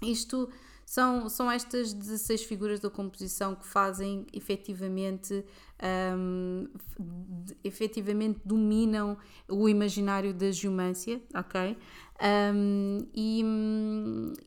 isto 0.00 0.48
são, 0.86 1.28
são 1.28 1.50
estas 1.50 1.92
16 1.92 2.44
figuras 2.44 2.80
da 2.80 2.88
composição 2.88 3.54
que 3.54 3.66
fazem 3.66 4.26
efetivamente, 4.32 5.44
um, 6.16 6.66
efetivamente 7.62 8.40
dominam 8.42 9.18
o 9.46 9.68
imaginário 9.68 10.32
da 10.32 10.50
geomância, 10.50 11.20
ok? 11.34 11.76
Um, 12.54 13.06
e, 13.14 13.44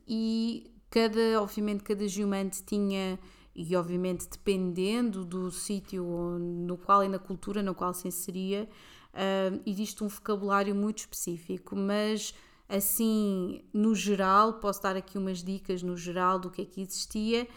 e 0.08 0.72
cada, 0.90 1.40
obviamente, 1.40 1.84
cada 1.84 2.08
geomante 2.08 2.64
tinha 2.64 3.20
e 3.62 3.76
obviamente 3.76 4.26
dependendo 4.30 5.26
do 5.26 5.52
sítio 5.52 6.04
no 6.40 6.78
qual 6.78 7.04
e 7.04 7.10
na 7.10 7.20
cultura 7.20 7.62
na 7.62 7.74
qual 7.74 7.94
se 7.94 8.08
inseria, 8.08 8.70
uh, 9.14 9.62
existe 9.66 10.02
um 10.02 10.08
vocabulário 10.08 10.74
muito 10.74 11.00
específico, 11.00 11.76
mas 11.76 12.34
assim, 12.70 13.62
no 13.74 13.94
geral, 13.94 14.54
posso 14.54 14.82
dar 14.82 14.96
aqui 14.96 15.18
umas 15.18 15.44
dicas 15.44 15.84
no 15.84 15.98
geral 15.98 16.40
do 16.40 16.50
que 16.50 16.62
é 16.62 16.66
que 16.66 16.82
existia. 16.82 17.48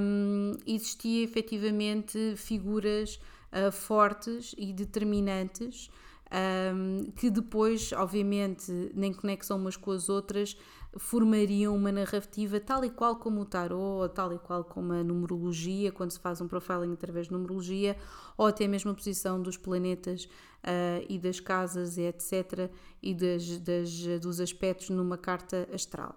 Um, 0.00 0.56
existia 0.66 1.22
efetivamente 1.24 2.34
figuras 2.36 3.20
uh, 3.52 3.70
fortes 3.70 4.54
e 4.56 4.72
determinantes 4.72 5.90
um, 6.30 7.10
que 7.12 7.30
depois, 7.30 7.92
obviamente, 7.92 8.70
nem 8.94 9.12
conexão 9.12 9.56
umas 9.56 9.76
com 9.76 9.90
as 9.90 10.08
outras, 10.08 10.56
formariam 10.96 11.76
uma 11.76 11.92
narrativa 11.92 12.58
tal 12.58 12.84
e 12.84 12.90
qual 12.90 13.16
como 13.16 13.42
o 13.42 13.44
tarot, 13.44 14.12
tal 14.14 14.32
e 14.32 14.38
qual 14.38 14.64
como 14.64 14.92
a 14.92 15.04
numerologia, 15.04 15.92
quando 15.92 16.10
se 16.10 16.20
faz 16.20 16.40
um 16.40 16.48
profiling 16.48 16.92
através 16.92 17.26
de 17.26 17.32
numerologia, 17.32 17.96
ou 18.36 18.46
até 18.46 18.66
mesmo 18.66 18.90
a 18.90 18.94
posição 18.94 19.40
dos 19.40 19.56
planetas 19.56 20.24
uh, 20.24 21.04
e 21.08 21.18
das 21.18 21.40
casas, 21.40 21.98
etc., 21.98 22.70
e 23.02 23.14
das, 23.14 23.58
das, 23.58 24.20
dos 24.20 24.40
aspectos 24.40 24.90
numa 24.90 25.18
carta 25.18 25.68
astral. 25.72 26.16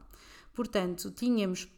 Portanto, 0.54 1.12
tínhamos 1.12 1.70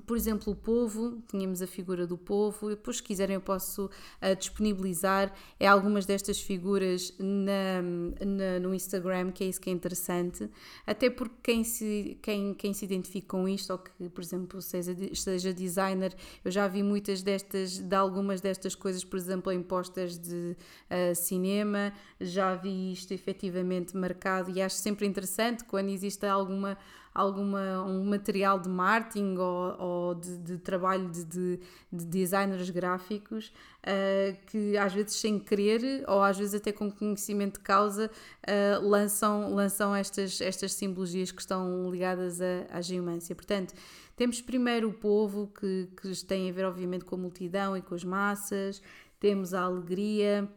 por 0.00 0.16
exemplo, 0.16 0.52
o 0.52 0.56
povo, 0.56 1.22
tínhamos 1.28 1.62
a 1.62 1.66
figura 1.66 2.06
do 2.06 2.18
povo, 2.18 2.70
e 2.70 2.74
depois, 2.74 2.96
se 2.96 3.02
quiserem, 3.02 3.34
eu 3.34 3.40
posso 3.40 3.86
uh, 3.86 4.36
disponibilizar 4.36 5.32
é 5.58 5.66
algumas 5.66 6.04
destas 6.04 6.40
figuras 6.40 7.14
na, 7.18 7.82
na, 8.26 8.58
no 8.60 8.74
Instagram, 8.74 9.30
que 9.30 9.44
é 9.44 9.46
isso 9.46 9.60
que 9.60 9.70
é 9.70 9.72
interessante, 9.72 10.50
até 10.86 11.08
porque 11.08 11.36
quem 11.42 11.64
se, 11.64 12.18
quem, 12.20 12.54
quem 12.54 12.72
se 12.72 12.84
identifica 12.84 13.28
com 13.28 13.48
isto, 13.48 13.70
ou 13.70 13.78
que, 13.78 14.08
por 14.08 14.22
exemplo, 14.22 14.60
seja, 14.60 14.96
seja 15.14 15.52
designer, 15.52 16.14
eu 16.44 16.50
já 16.50 16.66
vi 16.66 16.82
muitas 16.82 17.22
destas, 17.22 17.78
de 17.78 17.94
algumas 17.94 18.40
destas 18.40 18.74
coisas, 18.74 19.04
por 19.04 19.16
exemplo, 19.16 19.52
em 19.52 19.62
postas 19.62 20.18
de 20.18 20.56
uh, 20.90 21.14
cinema, 21.14 21.92
já 22.20 22.54
vi 22.54 22.92
isto 22.92 23.12
efetivamente 23.12 23.96
marcado 23.96 24.50
e 24.50 24.60
acho 24.60 24.76
sempre 24.76 25.06
interessante 25.06 25.64
quando 25.64 25.88
existe 25.88 26.26
alguma 26.26 26.76
alguma, 27.14 27.82
um 27.84 28.04
material 28.04 28.58
de 28.58 28.68
marketing 28.68 29.36
ou, 29.36 29.80
ou 29.80 30.14
de, 30.16 30.36
de, 30.38 30.58
trabalho 30.58 31.08
de, 31.08 31.24
de, 31.24 31.60
de 31.92 32.04
designers 32.06 32.68
gráficos 32.70 33.52
uh, 33.82 34.36
que 34.46 34.76
às 34.76 34.92
vezes 34.92 35.14
sem 35.14 35.38
querer 35.38 36.04
ou 36.08 36.20
às 36.20 36.36
vezes 36.36 36.54
até 36.54 36.72
com 36.72 36.90
conhecimento 36.90 37.58
de 37.58 37.60
causa 37.60 38.10
uh, 38.10 38.88
lançam, 38.88 39.54
lançam 39.54 39.94
estas, 39.94 40.40
estas 40.40 40.74
simbologias 40.74 41.30
que 41.30 41.40
estão 41.40 41.88
ligadas 41.88 42.40
à, 42.70 42.80
geomância. 42.80 43.34
Portanto, 43.34 43.74
temos 44.16 44.40
primeiro 44.40 44.88
o 44.88 44.92
povo, 44.92 45.52
que, 45.58 45.88
que 45.96 46.24
tem 46.24 46.50
a 46.50 46.52
ver 46.52 46.64
obviamente 46.64 47.04
com 47.04 47.14
a 47.14 47.18
multidão 47.18 47.76
e 47.76 47.82
com 47.82 47.94
as 47.94 48.02
massas, 48.02 48.82
temos 49.20 49.54
a 49.54 49.62
alegria, 49.62 50.48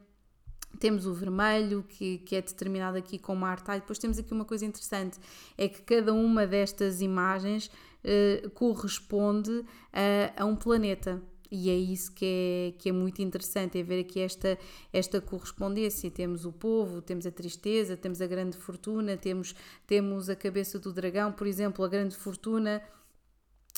temos 0.79 1.05
o 1.05 1.13
vermelho, 1.13 1.84
que, 1.88 2.19
que 2.19 2.36
é 2.36 2.41
determinado 2.41 2.98
aqui 2.98 3.17
com 3.17 3.34
uma 3.34 3.50
arte. 3.50 3.69
E 3.72 3.79
depois 3.79 4.00
temos 4.00 4.17
aqui 4.17 4.34
uma 4.34 4.46
coisa 4.46 4.65
interessante: 4.65 5.19
é 5.57 5.67
que 5.67 5.81
cada 5.81 6.13
uma 6.13 6.46
destas 6.48 7.01
imagens 7.01 7.67
uh, 7.67 8.50
corresponde 8.51 9.65
a, 9.91 10.43
a 10.43 10.46
um 10.46 10.55
planeta. 10.55 11.22
E 11.50 11.69
é 11.69 11.75
isso 11.75 12.12
que 12.12 12.25
é, 12.25 12.77
que 12.77 12.89
é 12.89 12.91
muito 12.91 13.22
interessante, 13.22 13.79
é 13.79 13.84
ver 13.84 14.01
aqui 14.01 14.19
esta, 14.19 14.57
esta 14.91 15.22
correspondência. 15.22 16.12
Temos 16.12 16.46
o 16.46 16.51
povo, 16.51 17.01
temos 17.01 17.25
a 17.25 17.31
tristeza, 17.31 17.96
temos 17.96 18.22
a 18.22 18.27
grande 18.27 18.57
fortuna, 18.57 19.15
temos, 19.15 19.55
temos 19.86 20.29
a 20.29 20.36
cabeça 20.36 20.77
do 20.77 20.91
dragão, 20.91 21.31
por 21.31 21.48
exemplo, 21.48 21.86
a 21.86 21.88
grande 21.88 22.17
fortuna 22.17 22.81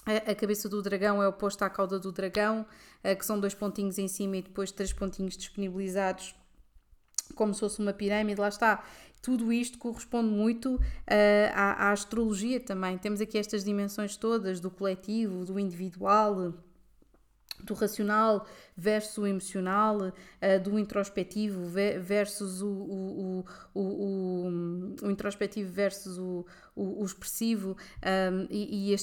A, 0.05 0.33
cabeça 0.33 0.67
do 0.67 0.81
dragão 0.81 1.21
é 1.21 1.27
oposta 1.27 1.65
à 1.65 1.69
cauda 1.69 1.99
do 1.99 2.11
dragão, 2.11 2.65
uh, 3.03 3.15
que 3.15 3.23
são 3.25 3.39
dois 3.39 3.53
pontinhos 3.53 3.99
em 3.99 4.07
cima 4.07 4.37
e 4.37 4.41
depois 4.41 4.71
três 4.71 4.91
pontinhos 4.91 5.37
disponibilizados, 5.37 6.33
como 7.35 7.53
se 7.53 7.59
fosse 7.59 7.79
uma 7.79 7.93
pirâmide. 7.93 8.39
Lá 8.39 8.49
está. 8.49 8.83
Tudo 9.21 9.51
isto 9.51 9.77
corresponde 9.77 10.29
muito 10.29 10.75
uh, 10.75 10.79
à, 11.53 11.87
à 11.87 11.91
astrologia 11.91 12.59
também. 12.59 12.97
Temos 12.97 13.19
aqui 13.19 13.37
estas 13.37 13.65
dimensões 13.65 14.15
todas 14.15 14.59
do 14.59 14.71
coletivo, 14.71 15.43
do 15.43 15.59
individual 15.59 16.53
do 17.63 17.73
racional 17.73 18.45
versus 18.75 19.17
o 19.17 19.27
emocional, 19.27 19.97
uh, 19.97 20.13
do 20.63 20.79
introspectivo 20.79 21.65
versus 21.99 22.61
o, 22.61 22.67
o, 22.67 23.45
o, 23.73 24.47
o, 25.03 25.11
introspectivo 25.11 25.69
versus 25.69 26.17
o, 26.17 26.45
o, 26.75 27.03
expressivo 27.03 27.75
um, 28.31 28.47
e, 28.49 28.89
e 28.89 28.93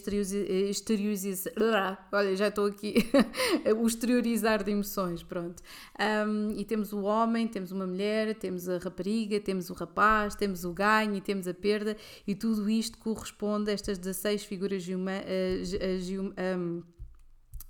exteriorizar, 0.71 2.09
olha, 2.11 2.35
já 2.35 2.49
estou 2.49 2.67
aqui, 2.67 2.95
o 3.79 3.87
exteriorizar 3.87 4.65
de 4.65 4.71
emoções, 4.71 5.23
pronto. 5.23 5.63
Um, 6.27 6.53
e 6.57 6.65
temos 6.65 6.93
o 6.93 7.03
homem, 7.03 7.47
temos 7.47 7.71
uma 7.71 7.87
mulher, 7.87 8.35
temos 8.35 8.69
a 8.69 8.79
rapariga, 8.79 9.39
temos 9.41 9.69
o 9.69 9.75
rapaz, 9.75 10.35
temos 10.35 10.65
o 10.65 10.73
ganho 10.73 11.15
e 11.17 11.21
temos 11.21 11.47
a 11.47 11.53
perda, 11.53 11.97
e 12.27 12.35
tudo 12.35 12.71
isto 12.71 12.97
corresponde 12.99 13.71
a 13.71 13.75
estas 13.75 13.99
16 13.99 14.45
figuras 14.45 14.83
geoma, 14.83 15.13
uh, 15.13 16.57
um, 16.59 16.83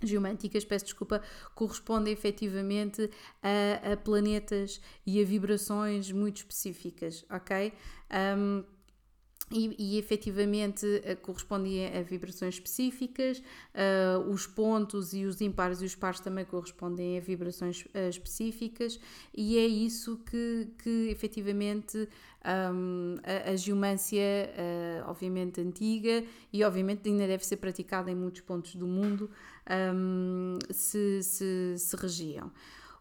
geomânticas, 0.03 0.65
peço 0.65 0.85
desculpa, 0.85 1.23
correspondem 1.55 2.12
efetivamente 2.12 3.11
a, 3.43 3.93
a, 3.93 3.97
planetas 3.97 4.81
e 5.07 5.21
a 5.21 5.25
vibrações 5.25 6.11
muito 6.12 6.38
específicas, 6.38 7.25
ok? 7.31 7.73
Um, 8.37 8.65
e, 9.50 9.75
e 9.79 9.99
efetivamente 9.99 10.85
eh, 11.05 11.15
correspondem 11.15 11.87
a 11.87 12.03
vibrações 12.03 12.55
específicas, 12.55 13.38
uh, 13.38 14.29
os 14.29 14.47
pontos 14.47 15.15
e 15.15 15.25
os 15.25 15.41
impares 15.41 15.81
e 15.81 15.85
os 15.85 15.95
pares 15.95 16.19
também 16.19 16.45
correspondem 16.45 17.17
a 17.17 17.21
vibrações 17.21 17.83
uh, 17.83 18.09
específicas, 18.11 18.99
e 19.33 19.57
é 19.57 19.67
isso 19.67 20.19
que, 20.29 20.69
que 20.83 21.09
efetivamente 21.11 22.09
um, 22.75 23.17
a, 23.23 23.50
a, 23.50 23.57
geomância, 23.57 24.21
uh, 24.21 25.11
obviamente 25.11 25.61
antiga 25.61 26.25
e 26.53 26.65
obviamente 26.65 27.09
ainda 27.09 27.26
deve 27.26 27.47
ser 27.47 27.57
praticada 27.57 28.11
em 28.11 28.15
muitos 28.15 28.41
pontos 28.41 28.75
do 28.75 28.87
mundo, 28.87 29.31
um, 29.95 30.59
se, 30.71 31.23
se, 31.23 31.75
se 31.79 31.97
regiam. 31.97 32.50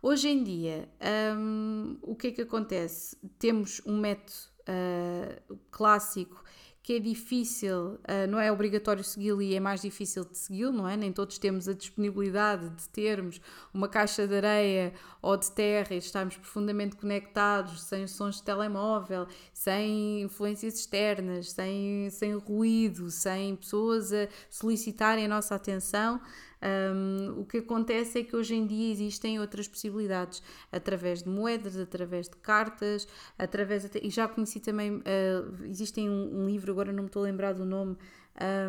Hoje 0.02 0.30
em 0.30 0.44
dia, 0.44 0.88
um, 1.36 1.98
o 2.04 2.16
que 2.16 2.28
é 2.28 2.32
que 2.32 2.42
acontece? 2.42 3.18
Temos 3.40 3.82
um 3.88 3.98
método 3.98 4.55
uh, 4.68 5.58
clássico 5.72 6.44
que 6.86 6.94
é 6.94 7.00
difícil, 7.00 7.94
uh, 7.94 8.28
não 8.30 8.40
é 8.40 8.52
obrigatório 8.52 9.04
segui-lo 9.04 9.42
e 9.42 9.56
é 9.56 9.60
mais 9.60 9.82
difícil 9.82 10.24
de 10.24 10.38
segui-lo, 10.38 10.72
não 10.72 10.88
é? 10.88 10.96
Nem 10.96 11.12
todos 11.12 11.40
temos 11.40 11.68
a 11.68 11.74
disponibilidade 11.74 12.70
de 12.70 12.88
termos 12.90 13.42
uma 13.74 13.90
caixa 13.90 14.28
de 14.28 14.36
areia 14.36 14.94
ou 15.20 15.36
de 15.36 15.52
terra 15.52 15.96
e 15.96 15.98
estarmos 15.98 16.38
profundamente 16.38 16.96
conectados, 16.96 17.82
sem 17.82 18.06
sons 18.06 18.36
de 18.36 18.44
telemóvel, 18.44 19.26
sem 19.52 20.22
influências 20.22 20.76
externas, 20.76 21.54
sem, 21.54 22.08
sem 22.12 22.36
ruído, 22.36 23.10
sem 23.10 23.56
pessoas 23.56 24.14
a 24.14 24.28
solicitarem 24.48 25.26
a 25.26 25.28
nossa 25.28 25.56
atenção. 25.56 26.22
Um, 26.66 27.42
o 27.42 27.46
que 27.46 27.58
acontece 27.58 28.20
é 28.20 28.24
que 28.24 28.36
hoje 28.36 28.56
em 28.56 28.66
dia 28.66 28.92
existem 28.92 29.40
outras 29.40 29.68
possibilidades, 29.68 30.42
através 30.72 31.22
de 31.22 31.30
moedas, 31.30 31.78
através 31.78 32.28
de 32.28 32.36
cartas, 32.38 33.08
através 33.38 33.88
de, 33.88 34.00
e 34.02 34.10
já 34.10 34.28
conheci 34.28 34.60
também, 34.60 34.96
uh, 34.96 35.66
existem 35.66 36.10
um, 36.10 36.42
um, 36.42 36.46
livro, 36.48 36.72
agora 36.72 36.92
não 36.92 37.04
me 37.04 37.10
estou 37.10 37.22
a 37.22 37.26
lembrar 37.26 37.54
do 37.54 37.66
nome, 37.66 37.96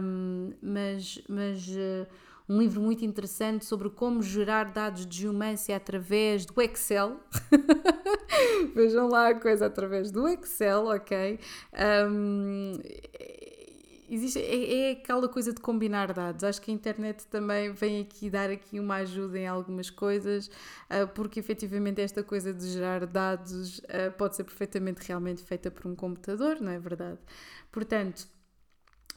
um, 0.03 0.53
mas, 0.61 1.23
mas 1.27 1.67
uh, 1.69 2.07
um 2.47 2.59
livro 2.59 2.83
muito 2.83 3.05
interessante 3.05 3.65
sobre 3.65 3.89
como 3.89 4.23
gerar 4.23 4.65
dados 4.73 5.07
de 5.07 5.23
geomância 5.23 5.75
através 5.75 6.45
do 6.45 6.61
Excel. 6.61 7.19
Vejam 8.75 9.09
lá 9.09 9.31
a 9.31 9.35
coisa 9.35 9.67
através 9.67 10.11
do 10.11 10.29
Excel, 10.29 10.87
ok? 10.87 11.41
Um, 12.09 12.73
existe, 14.09 14.39
é, 14.39 14.89
é, 14.89 14.91
aquela 14.93 15.29
coisa 15.29 15.53
de 15.53 15.61
combinar 15.61 16.13
dados. 16.13 16.45
Acho 16.45 16.61
que 16.61 16.71
a 16.71 16.75
internet 16.75 17.27
também 17.27 17.73
vem 17.73 18.01
aqui 18.01 18.31
dar 18.31 18.51
aqui 18.51 18.79
uma 18.79 18.97
ajuda 18.97 19.39
em 19.39 19.47
algumas 19.47 19.91
coisas, 19.91 20.49
uh, 20.49 21.07
porque 21.15 21.41
efetivamente 21.41 22.01
esta 22.01 22.23
coisa 22.23 22.53
de 22.53 22.67
gerar 22.69 23.07
dados 23.07 23.79
uh, 23.79 24.13
pode 24.17 24.37
ser 24.37 24.45
perfeitamente 24.45 25.01
realmente 25.07 25.43
feita 25.43 25.71
por 25.71 25.87
um 25.87 25.95
computador, 25.95 26.61
não 26.61 26.73
é 26.73 26.79
verdade? 26.79 27.19
Portanto, 27.71 28.27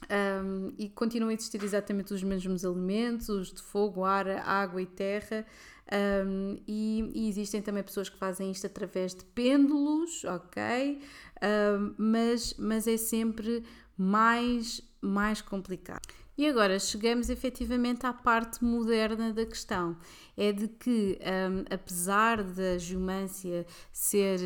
um, 0.10 0.74
e 0.78 0.90
continuam 0.90 1.30
a 1.30 1.34
existir 1.34 1.64
exatamente 1.64 2.14
os 2.14 2.24
mesmos 2.24 2.64
elementos, 2.64 3.30
os 3.30 3.52
de 3.52 3.62
fogo, 3.62 4.04
ar, 4.04 4.28
água 4.28 4.82
e 4.82 4.86
terra. 4.86 5.46
Um, 5.92 6.58
e, 6.68 7.12
e, 7.16 7.30
existem 7.30 7.62
também 7.62 7.82
pessoas 7.82 8.10
que 8.10 8.18
fazem 8.18 8.52
isto 8.52 8.68
através 8.68 9.16
de 9.16 9.26
pêndulos, 9.26 10.24
ok? 10.24 11.02
Um, 11.42 11.96
mas, 11.98 12.54
mas 12.60 12.88
é 12.88 12.96
sempre 12.96 13.64
mais, 13.98 14.82
mais 15.02 15.42
complicado. 15.42 16.19
E 16.40 16.48
agora 16.48 16.80
chegamos 16.80 17.30
efetivamente 17.30 18.06
à 18.06 18.14
parte 18.14 18.64
moderna 18.64 19.34
da 19.34 19.46
questão. 19.46 19.98
É 20.38 20.54
de 20.54 20.70
que, 20.70 21.20
um, 21.20 21.66
apesar 21.70 22.42
da 22.42 22.78
geomância 22.78 23.66
ser, 23.92 24.40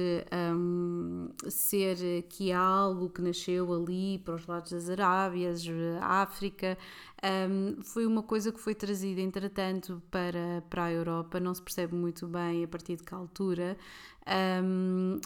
um, 0.56 1.30
ser 1.48 2.24
que 2.24 2.52
algo 2.52 3.12
que 3.12 3.22
nasceu 3.22 3.72
ali 3.72 4.18
para 4.18 4.34
os 4.34 4.48
lados 4.48 4.72
das 4.72 4.90
Arábias, 4.90 5.64
África, 6.02 6.80
um, 7.24 7.82
foi 7.82 8.06
uma 8.06 8.22
coisa 8.22 8.52
que 8.52 8.60
foi 8.60 8.76
trazida, 8.76 9.22
entretanto, 9.22 10.02
para, 10.12 10.64
para 10.70 10.86
a 10.86 10.92
Europa. 10.92 11.40
Não 11.40 11.54
se 11.54 11.62
percebe 11.62 11.96
muito 11.96 12.28
bem 12.28 12.64
a 12.64 12.68
partir 12.68 12.98
de 12.98 13.04
que 13.04 13.14
altura, 13.14 13.78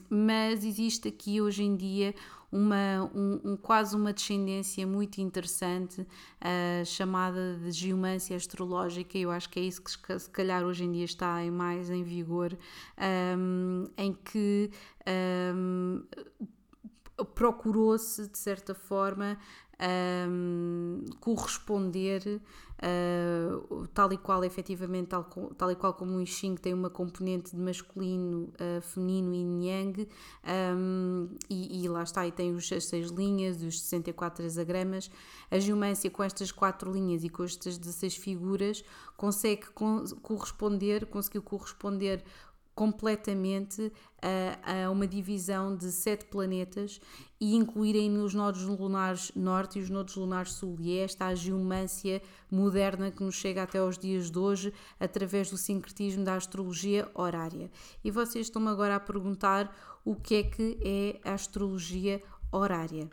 mas 0.10 0.64
existe 0.64 1.08
aqui 1.08 1.42
hoje 1.42 1.64
em 1.64 1.76
dia 1.76 2.14
uma, 2.52 3.12
um, 3.14 3.42
um, 3.44 3.58
quase 3.58 3.96
uma 3.96 4.14
descendência 4.14 4.88
muito 4.88 5.20
interessante 5.20 6.02
uh, 6.02 6.86
chamada 6.86 7.58
de 7.58 7.72
geomância 7.72 8.36
astrológica. 8.36 9.18
Eu 9.18 9.32
acho 9.32 9.50
que 9.50 9.60
é 9.60 9.64
isso 9.64 9.82
que 9.82 10.20
se 10.20 10.30
calhar 10.30 10.64
hoje 10.64 10.86
em 10.86 10.92
dia 10.92 11.06
está 11.06 11.44
em 11.44 11.52
mais 11.52 11.90
em 11.90 12.04
vigor, 12.04 12.58
um, 13.38 13.86
em 13.98 14.14
que 14.14 14.72
um, 15.56 16.04
procurou-se 17.26 18.28
de 18.28 18.38
certa 18.38 18.74
forma 18.76 19.38
um, 19.80 21.06
corresponder 21.20 22.42
uh, 22.78 23.88
tal 23.94 24.12
e 24.12 24.18
qual, 24.18 24.44
efetivamente, 24.44 25.10
tal, 25.10 25.24
tal 25.58 25.72
e 25.72 25.76
qual 25.76 25.94
como 25.94 26.18
o 26.18 26.26
Xing 26.26 26.56
tem 26.56 26.74
uma 26.74 26.90
componente 26.90 27.56
de 27.56 27.62
masculino, 27.62 28.52
uh, 28.56 28.82
feminino 28.82 29.62
e 29.62 29.68
yang, 29.68 30.08
um, 30.76 31.30
e, 31.50 31.84
e, 31.84 31.88
lá 31.88 32.04
está, 32.04 32.26
e 32.26 32.32
tem 32.32 32.54
os, 32.54 32.72
as 32.72 32.86
seis 32.86 33.10
linhas, 33.10 33.62
os 33.62 33.82
64 33.82 34.46
hexagramas, 34.46 35.12
a 35.52 35.60
geomância 35.60 36.10
com 36.10 36.24
estas 36.24 36.52
quatro 36.52 36.92
linhas 36.92 37.24
e 37.24 37.30
com 37.30 37.44
estas 37.44 37.78
16 37.78 38.16
figuras 38.16 38.84
consegue 39.16 39.68
corresponder, 40.22 41.06
conseguiu 41.08 41.42
corresponder 41.42 42.24
completamente 42.78 43.92
a, 44.22 44.86
a, 44.86 44.92
uma 44.92 45.08
divisão 45.08 45.76
de 45.76 45.92
sete 45.92 46.26
planetas 46.26 47.02
e 47.42 47.56
incluírem 47.56 48.08
nos 48.08 48.36
nodos 48.36 48.62
lunares 48.62 49.32
norte 49.36 49.80
e 49.80 49.82
os 49.82 49.90
nodos 49.90 50.16
lunares 50.16 50.52
sul. 50.52 50.78
E 50.80 51.00
é 51.00 51.04
esta 51.04 51.26
a 51.26 51.34
geomância 51.34 52.22
moderna 52.52 53.10
que 53.10 53.24
nos 53.24 53.34
chega 53.34 53.63
até 53.63 53.80
aos 53.80 53.98
dias 53.98 54.30
de 54.30 54.38
hoje 54.38 54.72
através 55.00 55.50
do 55.50 55.58
sincretismo 55.58 56.24
da 56.24 56.36
astrologia 56.36 57.10
horária. 57.16 57.72
E 58.04 58.12
vocês 58.12 58.46
estão-me 58.46 58.70
agora 58.70 58.96
a 58.96 59.00
perguntar 59.00 59.76
o 60.06 60.13
que 60.13 60.36
é 60.36 60.44
que 60.44 60.78
é 60.84 61.28
a 61.28 61.34
astrologia 61.34 62.22
horária. 62.52 63.10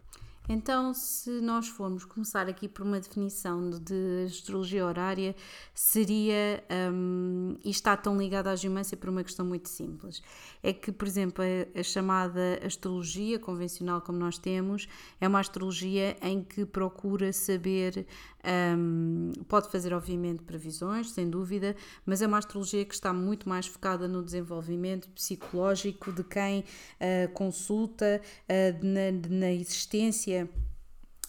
Então, 0.47 0.93
se 0.93 1.41
nós 1.41 1.69
formos 1.69 2.05
começar 2.05 2.47
aqui 2.49 2.69
por 2.69 2.85
uma 2.85 3.01
definição 3.01 3.71
de 3.71 4.27
astrologia 4.27 4.85
horária, 4.85 5.35
seria. 5.73 6.63
Um, 6.93 7.57
e 7.65 7.71
está 7.71 7.97
tão 7.97 8.19
ligada 8.19 8.51
à 8.51 8.57
geomância 8.57 8.95
por 8.95 9.09
uma 9.09 9.25
questão 9.25 9.47
muito 9.47 9.71
simples. 9.71 10.23
É 10.63 10.71
que, 10.71 10.93
por 10.93 11.09
exemplo, 11.09 11.43
a, 11.43 11.81
a, 11.81 11.83
chamada 11.83 12.61
astrologia 12.63 13.39
convencional, 13.39 14.03
como 14.03 14.19
nós 14.19 14.37
temos, 14.37 14.87
é 15.19 15.27
uma 15.27 15.41
astrologia 15.41 16.15
em 16.21 16.43
que 16.43 16.67
procura 16.67 17.33
saber. 17.33 18.07
Um, 18.45 19.33
pode 19.49 19.71
fazer, 19.71 19.95
obviamente, 19.95 20.43
previsões, 20.43 21.11
sem 21.11 21.31
dúvida, 21.31 21.75
mas 22.05 22.21
é 22.21 22.27
uma 22.27 22.39
astrologia 22.39 22.85
que 22.85 22.95
está 22.95 23.13
muito 23.13 23.49
mais 23.49 23.67
focada 23.67 24.07
no 24.07 24.23
desenvolvimento 24.23 25.09
psicológico 25.11 26.13
de 26.13 26.23
quem 26.23 26.61
uh, 26.61 27.33
consulta, 27.33 28.21
uh, 28.21 28.87
na, 28.87 29.37
na 29.37 29.53
existência 29.53 30.49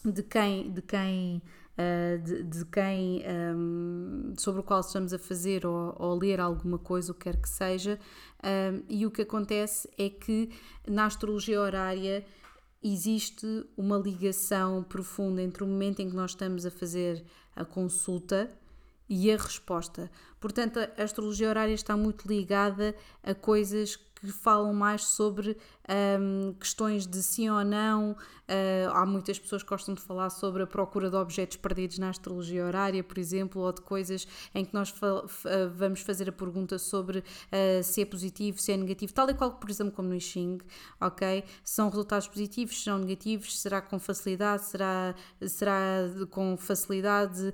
de 0.04 0.24
quem, 0.24 0.72
de 0.72 0.82
quem 0.82 1.42
Uh, 1.76 2.18
de, 2.24 2.44
de, 2.44 2.66
quem 2.68 3.22
um, 3.54 4.34
sobre 4.38 4.62
o 4.62 4.64
qual 4.64 4.80
estamos 4.80 5.12
a 5.12 5.20
fazer 5.20 5.66
ou, 5.66 5.94
ou, 6.00 6.18
ler 6.18 6.40
alguma 6.40 6.80
coisa, 6.80 7.12
o 7.12 7.14
que 7.14 7.26
quer 7.26 7.36
que 7.36 7.50
seja, 7.50 8.00
um, 8.42 8.82
e 8.88 9.06
o 9.06 9.12
que 9.12 9.24
acontece 9.24 9.90
é 9.98 10.10
que 10.10 10.50
na 10.88 11.06
astrologia 11.06 11.60
horária 11.60 12.26
existe 12.94 13.66
uma 13.76 13.98
ligação 13.98 14.84
profunda 14.84 15.42
entre 15.42 15.64
o 15.64 15.68
momento 15.68 16.02
em 16.02 16.10
que 16.10 16.16
nós 16.16 16.32
estamos 16.32 16.66
a 16.66 16.72
fazer 16.72 17.24
a 17.56 17.66
consulta 17.66 18.52
e 19.10 19.32
a 19.32 19.38
resposta. 19.38 20.12
Portanto, 20.40 20.80
a 20.80 21.04
astrologia 21.04 21.50
horária 21.50 21.74
está 21.74 21.98
muito 21.98 22.28
ligada 22.28 22.96
a 23.24 23.34
coisas 23.34 23.96
que 23.96 24.32
falam 24.32 24.74
mais 24.74 25.04
sobre 25.04 25.58
um, 25.90 26.54
questões 26.54 27.06
de 27.06 27.22
sim 27.22 27.50
ou 27.50 27.64
não. 27.64 28.16
Uh, 28.46 28.92
há 28.94 29.06
muitas 29.08 29.40
pessoas 29.40 29.64
que 29.64 29.70
gostam 29.70 29.96
de 29.96 30.02
falar 30.02 30.30
sobre 30.30 30.62
a 30.62 30.68
procura 30.68 31.10
de 31.10 31.16
objetos 31.16 31.58
perdidos 31.58 31.98
na 31.98 32.10
astrologia 32.10 32.64
horária, 32.64 33.04
por 33.04 33.18
exemplo, 33.18 33.60
ou 33.60 33.72
de 33.72 33.82
coisas 33.82 34.28
em 34.54 34.64
que 34.64 34.72
nós 34.72 34.90
fa 34.90 35.24
uh, 35.26 35.26
vamos 35.76 36.02
fazer 36.02 36.30
a 36.30 36.32
pergunta 36.32 36.78
sobre 36.78 37.20
uh, 37.20 37.84
se 37.84 38.02
é 38.02 38.06
positivo, 38.06 38.60
se 38.60 38.72
é 38.72 38.78
negativo, 38.78 39.12
tal 39.14 39.28
e 39.32 39.34
qual, 39.34 39.54
por 39.54 39.68
exemplo, 39.70 39.94
como 39.94 40.10
no 40.10 40.16
I 40.16 40.22
Ching, 40.22 40.60
ok? 41.02 41.44
São 41.64 41.90
resultados 41.90 42.28
positivos, 42.28 42.84
são 42.84 43.00
negativos, 43.00 43.60
será 43.60 43.82
com 43.82 43.98
facilidade, 43.98 44.66
será, 44.66 45.16
será 45.48 46.02
com 46.30 46.56
facilidade, 46.56 47.54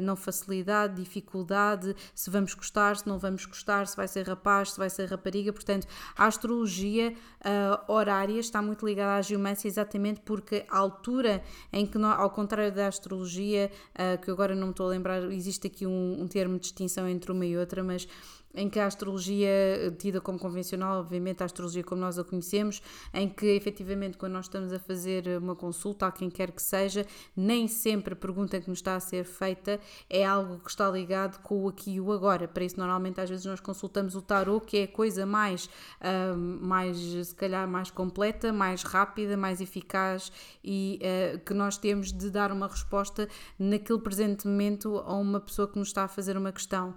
não 0.00 0.14
facilidade, 0.14 1.02
dificuldade, 1.02 1.94
se 2.14 2.30
vamos 2.30 2.54
gostar, 2.54 2.96
se 2.96 3.06
não 3.06 3.18
vamos 3.18 3.44
gostar, 3.44 3.86
se 3.86 3.96
vai 3.96 4.06
ser 4.06 4.26
rapaz, 4.26 4.72
se 4.72 4.78
vai 4.78 4.90
ser 4.90 5.06
rapariga, 5.06 5.52
portanto, 5.52 5.86
a 6.16 6.26
astrologia 6.26 7.14
uh, 7.40 7.67
horária 7.86 8.38
está 8.38 8.62
muito 8.62 8.86
ligada 8.86 9.16
à 9.18 9.22
geomancia 9.22 9.68
exatamente 9.68 10.20
porque 10.20 10.64
a 10.68 10.78
altura 10.78 11.42
em 11.72 11.86
que, 11.86 11.98
nós, 11.98 12.18
ao 12.18 12.30
contrário 12.30 12.72
da 12.72 12.86
astrologia, 12.86 13.70
uh, 13.94 14.20
que 14.20 14.30
agora 14.30 14.54
não 14.54 14.68
me 14.68 14.70
estou 14.72 14.86
a 14.86 14.90
lembrar, 14.90 15.22
existe 15.32 15.66
aqui 15.66 15.86
um, 15.86 16.20
um 16.20 16.26
termo 16.26 16.54
de 16.54 16.62
distinção 16.62 17.08
entre 17.08 17.32
uma 17.32 17.44
e 17.44 17.56
outra, 17.56 17.82
mas 17.82 18.06
em 18.54 18.68
que 18.68 18.78
a 18.78 18.86
astrologia, 18.86 19.94
tida 19.98 20.20
como 20.20 20.38
convencional, 20.38 21.00
obviamente 21.00 21.42
a 21.42 21.46
astrologia 21.46 21.84
como 21.84 22.00
nós 22.00 22.18
a 22.18 22.24
conhecemos, 22.24 22.82
em 23.12 23.28
que 23.28 23.46
efetivamente 23.46 24.16
quando 24.16 24.32
nós 24.32 24.46
estamos 24.46 24.72
a 24.72 24.78
fazer 24.78 25.38
uma 25.38 25.54
consulta 25.54 26.06
a 26.06 26.12
quem 26.12 26.30
quer 26.30 26.50
que 26.50 26.62
seja, 26.62 27.06
nem 27.36 27.68
sempre 27.68 28.14
a 28.14 28.16
pergunta 28.16 28.60
que 28.60 28.68
nos 28.68 28.78
está 28.78 28.96
a 28.96 29.00
ser 29.00 29.24
feita 29.24 29.80
é 30.08 30.24
algo 30.24 30.58
que 30.58 30.70
está 30.70 30.90
ligado 30.90 31.40
com 31.42 31.64
o 31.64 31.68
aqui 31.68 31.94
e 31.94 32.00
o 32.00 32.12
agora. 32.12 32.48
Para 32.48 32.64
isso, 32.64 32.78
normalmente, 32.78 33.20
às 33.20 33.28
vezes 33.28 33.44
nós 33.44 33.60
consultamos 33.60 34.14
o 34.14 34.22
tarot, 34.22 34.64
que 34.66 34.78
é 34.78 34.82
a 34.84 34.88
coisa 34.88 35.26
mais, 35.26 35.66
uh, 36.00 36.36
mais 36.36 36.98
se 36.98 37.34
calhar, 37.34 37.68
mais 37.68 37.90
completa, 37.90 38.52
mais 38.52 38.82
rápida, 38.82 39.36
mais 39.36 39.60
eficaz 39.60 40.32
e 40.64 41.00
uh, 41.02 41.38
que 41.40 41.54
nós 41.54 41.76
temos 41.76 42.12
de 42.12 42.30
dar 42.30 42.50
uma 42.50 42.66
resposta 42.66 43.28
naquele 43.58 44.00
presente 44.00 44.46
momento 44.46 44.98
a 44.98 45.14
uma 45.14 45.40
pessoa 45.40 45.68
que 45.68 45.78
nos 45.78 45.88
está 45.88 46.04
a 46.04 46.08
fazer 46.08 46.36
uma 46.36 46.52
questão. 46.52 46.94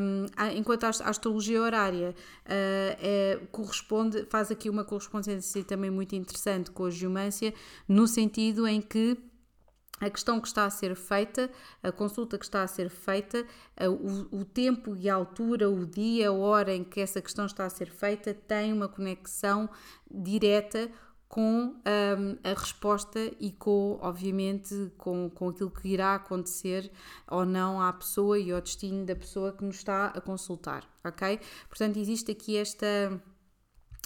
Um, 0.00 0.26
enquanto 0.56 0.75
a 0.84 0.88
astrologia 1.08 1.60
horária 1.60 2.10
uh, 2.10 2.14
é, 2.46 3.40
corresponde, 3.50 4.26
faz 4.28 4.50
aqui 4.50 4.68
uma 4.68 4.84
correspondência 4.84 5.64
também 5.64 5.90
muito 5.90 6.14
interessante 6.14 6.70
com 6.70 6.84
a 6.84 6.90
geomância, 6.90 7.54
no 7.88 8.06
sentido 8.06 8.66
em 8.66 8.80
que 8.80 9.16
a 9.98 10.10
questão 10.10 10.40
que 10.40 10.46
está 10.46 10.66
a 10.66 10.70
ser 10.70 10.94
feita, 10.94 11.50
a 11.82 11.90
consulta 11.90 12.36
que 12.36 12.44
está 12.44 12.62
a 12.62 12.66
ser 12.66 12.90
feita, 12.90 13.46
o, 13.80 14.40
o, 14.40 14.44
tempo 14.44 14.94
e 14.94 15.08
a 15.08 15.14
altura, 15.14 15.70
o 15.70 15.86
dia, 15.86 16.28
a 16.28 16.32
hora 16.32 16.74
em 16.74 16.84
que 16.84 17.00
essa 17.00 17.22
questão 17.22 17.46
está 17.46 17.64
a 17.64 17.70
ser 17.70 17.88
feita, 17.88 18.34
tem 18.34 18.72
uma 18.74 18.88
conexão 18.88 19.70
direta 20.10 20.90
com 21.28 21.74
um, 21.74 22.38
a 22.44 22.58
resposta 22.58 23.18
e 23.40 23.50
com, 23.50 23.98
obviamente, 24.00 24.92
com, 24.96 25.28
com 25.30 25.48
aquilo 25.48 25.70
que 25.70 25.88
irá 25.88 26.14
acontecer 26.14 26.90
ou 27.28 27.44
não 27.44 27.80
à 27.80 27.92
pessoa 27.92 28.38
e 28.38 28.52
ao 28.52 28.60
destino 28.60 29.04
da 29.04 29.16
pessoa 29.16 29.52
que 29.52 29.64
nos 29.64 29.76
está 29.76 30.06
a 30.06 30.20
consultar, 30.20 30.88
ok? 31.04 31.40
Portanto, 31.68 31.98
existe 31.98 32.30
aqui 32.30 32.56
esta 32.56 33.20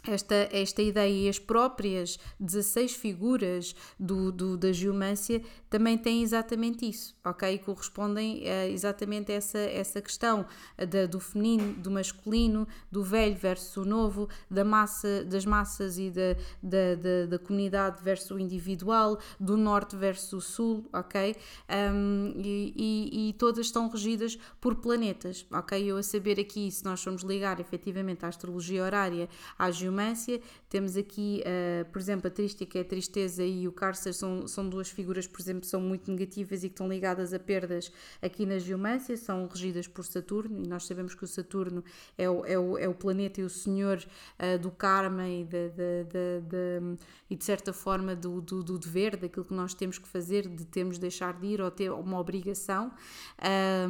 esta, 0.07 0.49
esta 0.53 0.83
ideia 0.83 1.27
e 1.27 1.29
as 1.29 1.39
próprias 1.39 2.19
16 2.39 2.95
figuras 2.95 3.75
do, 3.99 4.33
do, 4.33 4.57
da 4.57 4.73
geomância 4.73 5.43
também 5.69 5.97
têm 5.97 6.23
exatamente 6.23 6.89
isso, 6.89 7.17
ok? 7.25 7.59
Correspondem 7.59 8.49
a 8.49 8.69
exatamente 8.69 9.31
essa, 9.31 9.59
essa 9.59 10.01
questão 10.01 10.47
da, 10.77 11.07
do 11.07 11.21
feminino, 11.21 11.75
do 11.75 11.91
masculino, 11.91 12.67
do 12.91 13.03
velho 13.03 13.37
versus 13.37 13.77
o 13.77 13.85
novo, 13.85 14.29
da 14.51 14.65
massa, 14.65 15.25
das 15.25 15.45
massas 15.45 15.99
e 15.99 16.11
da, 16.11 16.35
da, 16.63 16.95
da, 16.95 17.27
da 17.27 17.39
comunidade 17.39 18.03
versus 18.03 18.31
o 18.31 18.39
individual, 18.39 19.19
do 19.39 19.57
norte 19.57 19.97
versus 19.97 20.33
o 20.33 20.41
sul, 20.41 20.89
ok? 20.93 21.37
Um, 21.69 22.33
e, 22.37 22.75
e, 22.77 23.29
e, 23.29 23.33
todas 23.35 23.67
estão 23.67 23.89
regidas 23.89 24.39
por 24.61 24.77
planetas, 24.77 25.47
ok? 25.53 25.83
Eu 25.91 25.97
a 25.97 26.03
saber 26.03 26.41
aqui, 26.41 26.71
se 26.71 26.85
nós 26.85 27.03
formos 27.03 27.23
ligar 27.23 27.61
efetivamente 27.61 28.25
à 28.25 28.29
astrologia 28.29 28.83
horária, 28.83 29.29
à 29.59 29.71
geomância, 29.91 30.41
temos 30.69 30.97
aqui, 30.97 31.43
uh, 31.43 31.91
por 31.91 32.01
exemplo, 32.01 32.29
a 32.29 32.31
trística, 32.31 32.81
a 32.81 32.85
tristeza 32.85 33.45
e 33.45 33.67
o 33.67 33.73
cárcer 33.73 34.15
são, 34.15 34.47
são 34.47 34.69
duas 34.69 34.89
figuras, 34.89 35.27
por 35.27 35.41
exemplo, 35.41 35.65
são 35.65 35.81
muito 35.81 36.11
negativas 36.11 36.63
e 36.63 36.69
que 36.69 36.75
estão 36.75 36.89
ligadas 36.89 37.35
a 37.35 37.39
perdas 37.39 37.93
aqui 38.23 38.47
na 38.47 38.59
geomância, 38.59 39.17
são 39.17 39.47
regidas 39.49 39.89
por 39.89 40.05
Saturno, 40.05 40.65
e 40.65 40.69
nós 40.69 40.87
sabemos 40.87 41.15
que 41.15 41.25
o 41.25 41.27
Saturno 41.27 41.85
é 42.17 42.31
o, 42.31 42.47
é 42.47 42.59
o, 42.59 42.79
é 42.79 42.89
o 42.89 42.95
planeta 42.95 43.41
e 43.41 43.45
o 43.45 43.51
senhor 43.51 43.99
uh, 44.39 44.59
do 44.59 44.71
karma 44.71 45.29
e 45.29 45.45
de, 45.45 45.71
de, 45.71 46.41
de, 46.49 46.99
e 47.29 47.37
de 47.37 47.45
certa 47.45 47.73
forma 47.73 48.15
do, 48.15 48.41
do, 48.41 48.63
do, 48.63 48.79
dever, 48.79 49.17
daquilo 49.17 49.45
que 49.45 49.55
nós 49.55 49.75
temos 49.75 49.99
que 49.99 50.07
fazer, 50.07 50.49
de 50.49 50.65
termos 50.65 50.95
de 50.95 51.01
deixar 51.01 51.35
de 51.35 51.47
ir 51.47 51.61
ou 51.61 51.71
ter 51.71 51.91
uma 51.91 52.19
obrigação. 52.19 52.93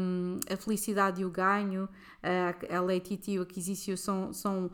Um, 0.00 0.38
a 0.50 0.56
felicidade 0.56 1.20
e 1.20 1.24
o 1.24 1.30
ganho, 1.30 1.84
uh, 1.84 2.74
a 2.74 2.80
leititi 2.80 3.32
e 3.32 3.38
o 3.38 3.42
aquisício 3.42 3.96
são, 3.96 4.32
são 4.32 4.70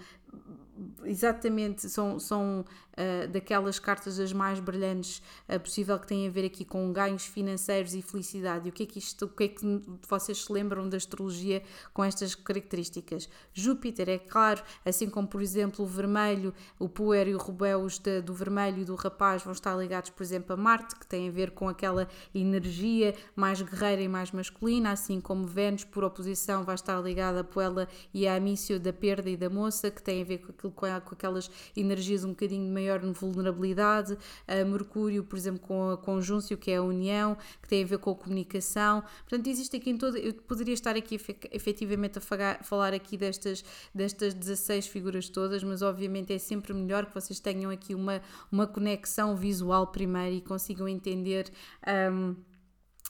exatamente 1.06 1.88
são, 1.88 2.18
são 2.18 2.64
uh, 2.96 3.28
daquelas 3.28 3.78
cartas 3.78 4.18
as 4.18 4.32
mais 4.32 4.58
brilhantes 4.60 5.22
uh, 5.48 5.60
possível 5.60 5.98
que 5.98 6.06
têm 6.06 6.26
a 6.26 6.30
ver 6.30 6.44
aqui 6.44 6.64
com 6.64 6.92
ganhos 6.92 7.26
financeiros 7.26 7.94
e 7.94 8.02
felicidade. 8.02 8.66
E 8.66 8.70
o 8.70 8.72
que 8.72 8.82
é 8.82 8.86
que 8.86 8.98
isto, 8.98 9.26
o 9.26 9.28
que 9.28 9.44
é 9.44 9.48
que 9.48 9.82
vocês 10.08 10.44
se 10.44 10.52
lembram 10.52 10.88
da 10.88 10.96
astrologia 10.96 11.62
com 11.92 12.04
estas 12.04 12.34
características? 12.34 13.28
Júpiter, 13.52 14.08
é 14.08 14.18
claro, 14.18 14.62
assim 14.84 15.08
como 15.08 15.28
por 15.28 15.42
exemplo 15.42 15.84
o 15.84 15.88
vermelho, 15.88 16.54
o 16.78 16.88
puer 16.88 17.28
e 17.28 17.34
o 17.34 17.38
rubeus 17.38 17.98
de, 17.98 18.20
do 18.20 18.34
vermelho 18.34 18.78
e 18.80 18.84
do 18.84 18.94
rapaz 18.94 19.42
vão 19.42 19.52
estar 19.52 19.76
ligados, 19.76 20.10
por 20.10 20.22
exemplo, 20.22 20.54
a 20.54 20.56
Marte, 20.56 20.96
que 20.96 21.06
tem 21.06 21.28
a 21.28 21.32
ver 21.32 21.50
com 21.50 21.68
aquela 21.68 22.08
energia 22.34 23.14
mais 23.34 23.60
guerreira 23.60 24.02
e 24.02 24.08
mais 24.08 24.30
masculina, 24.32 24.92
assim 24.92 25.20
como 25.20 25.46
Vênus, 25.46 25.84
por 25.84 26.04
oposição, 26.04 26.64
vai 26.64 26.74
estar 26.74 27.00
ligada 27.00 27.40
a 27.40 27.44
Puela 27.44 27.88
e 28.12 28.26
a 28.26 28.36
Amício 28.36 28.78
da 28.78 28.92
perda 28.92 29.28
e 29.28 29.36
da 29.36 29.48
moça, 29.48 29.90
que 29.90 30.02
tem 30.02 30.22
a 30.22 30.24
ver 30.24 30.38
com 30.38 30.52
aquilo 30.52 30.72
com, 30.72 30.86
com 31.00 31.14
aquelas 31.14 31.50
energias 31.76 32.24
um 32.24 32.30
bocadinho 32.30 32.72
maior 32.72 33.00
vulnerabilidade, 33.12 34.16
a 34.46 34.64
Mercúrio, 34.64 35.24
por 35.24 35.36
exemplo, 35.36 35.60
com 35.60 35.90
a 35.90 35.96
conjunção, 35.96 36.56
que 36.56 36.70
é 36.70 36.76
a 36.76 36.82
união, 36.82 37.36
que 37.62 37.68
tem 37.68 37.82
a 37.82 37.86
ver 37.86 37.98
com 37.98 38.10
a 38.10 38.14
comunicação. 38.14 39.02
Portanto, 39.28 39.46
existe 39.48 39.76
aqui 39.76 39.90
em 39.90 39.96
todo. 39.96 40.16
Eu 40.16 40.34
poderia 40.34 40.74
estar 40.74 40.96
aqui 40.96 41.18
efetivamente 41.50 42.18
a 42.18 42.62
falar 42.62 42.92
aqui 42.94 43.16
destas, 43.16 43.64
destas 43.94 44.34
16 44.34 44.86
figuras 44.86 45.28
todas, 45.28 45.62
mas 45.62 45.82
obviamente 45.82 46.32
é 46.32 46.38
sempre 46.38 46.72
melhor 46.72 47.06
que 47.06 47.14
vocês 47.14 47.40
tenham 47.40 47.70
aqui 47.70 47.94
uma, 47.94 48.20
uma 48.50 48.66
conexão 48.66 49.36
visual 49.36 49.86
primeiro 49.88 50.36
e 50.36 50.40
consigam 50.40 50.88
entender. 50.88 51.50
Um, 51.86 52.36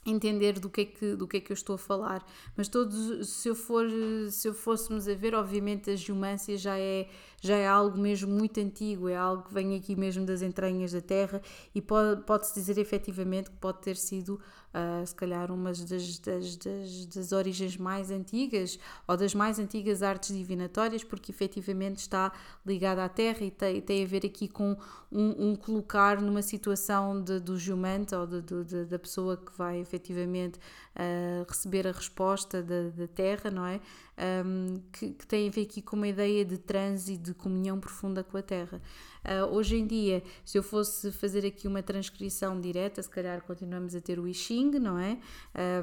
entender 0.09 0.61
do 0.61 0.71
que 0.71 0.83
é 0.83 0.85
que 0.85 1.17
do 1.17 1.27
que 1.27 1.39
é 1.39 1.41
que 1.41 1.51
eu 1.51 1.55
estou 1.55 1.75
a 1.75 1.79
falar 1.79 2.25
mas 2.57 2.69
todos 2.69 3.29
se 3.29 3.49
eu 3.49 3.55
for 3.55 3.87
se 4.31 4.47
eu 4.49 4.55
fôssemos 4.55 5.09
a 5.09 5.15
ver 5.15 5.35
obviamente 5.35 5.91
a 5.91 5.97
geomância 5.97 6.57
já 6.57 6.79
é 6.79 7.09
já 7.41 7.57
é 7.57 7.67
algo 7.67 7.99
mesmo 7.99 8.33
muito 8.33 8.61
antigo 8.61 9.09
é 9.09 9.17
algo 9.17 9.45
que 9.45 9.55
vem 9.55 9.77
aqui 9.77 9.95
mesmo 9.97 10.25
das 10.25 10.43
entranhas 10.43 10.93
da 10.93 11.01
terra 11.01 11.41
e 11.75 11.81
pode 11.81 12.23
pode-se 12.23 12.55
dizer 12.55 12.79
efetivamente 12.79 13.51
que 13.51 13.57
pode 13.57 13.79
ter 13.81 13.97
sido 13.97 14.41
uh, 14.77 15.07
se 15.07 15.15
calhar 15.15 15.51
umas 15.51 15.83
das, 15.85 16.19
das, 16.19 16.57
das, 16.57 17.07
das, 17.07 17.33
origens 17.33 17.77
mais 17.77 18.11
antigas 18.11 18.79
ou 19.09 19.17
das 19.17 19.35
mais 19.35 19.59
antigas 19.59 20.03
artes 20.03 20.37
divinatórias, 20.37 21.03
porque 21.03 21.33
efetivamente 21.33 21.99
está 21.99 22.33
ligada 22.65 23.05
à 23.05 23.09
terra 23.09 23.45
e 23.45 23.51
tem, 23.51 23.81
tem 23.81 24.05
a 24.05 24.07
ver 24.07 24.27
aqui 24.27 24.47
com 24.47 24.77
um, 25.11 25.51
um 25.51 25.57
colocar 25.57 26.21
numa 26.21 26.43
situação 26.43 27.23
de, 27.23 27.41
do 27.41 27.59
geomante 27.59 28.15
ou 28.15 28.27
de, 28.27 28.43
de, 28.43 28.85
da 28.85 28.99
pessoa 28.99 29.37
que 29.37 29.57
vai 29.57 29.81
efetivamente 29.81 30.59
uh, 30.59 31.47
receber 31.49 31.87
a 31.87 31.93
resposta 31.93 32.63
da, 32.63 32.91
da 32.91 33.09
terra, 33.09 33.51
não 33.51 33.67
é? 33.67 33.81
Um, 34.19 34.77
que, 34.93 35.11
que, 35.11 35.27
tem 35.27 35.47
a 35.47 35.51
ver 35.51 35.63
aqui 35.63 35.83
com 35.83 35.95
uma 35.95 36.09
ideia 36.09 36.43
de 36.43 36.57
transe 36.57 37.13
e 37.13 37.17
de 37.19 37.35
comunhão 37.35 37.79
profunda 37.79 38.25
com 38.25 38.39
a 38.39 38.43
terra. 38.43 38.81
Uh, 39.27 39.53
hoje 39.57 39.77
em 39.77 39.85
dia, 39.85 40.23
se 40.45 40.57
eu 40.57 40.63
fosse 40.63 41.11
fazer 41.11 41.45
aqui 41.45 41.67
uma 41.67 41.83
transcrição 41.83 42.61
direta, 42.61 43.03
se 43.03 43.11
calhar 43.11 43.43
continuamos 43.43 43.97
a 43.97 44.01
ter 44.01 44.21
o 44.21 44.29
I 44.29 44.33
Ching, 44.33 44.79
não 44.79 44.97
é? 44.97 45.19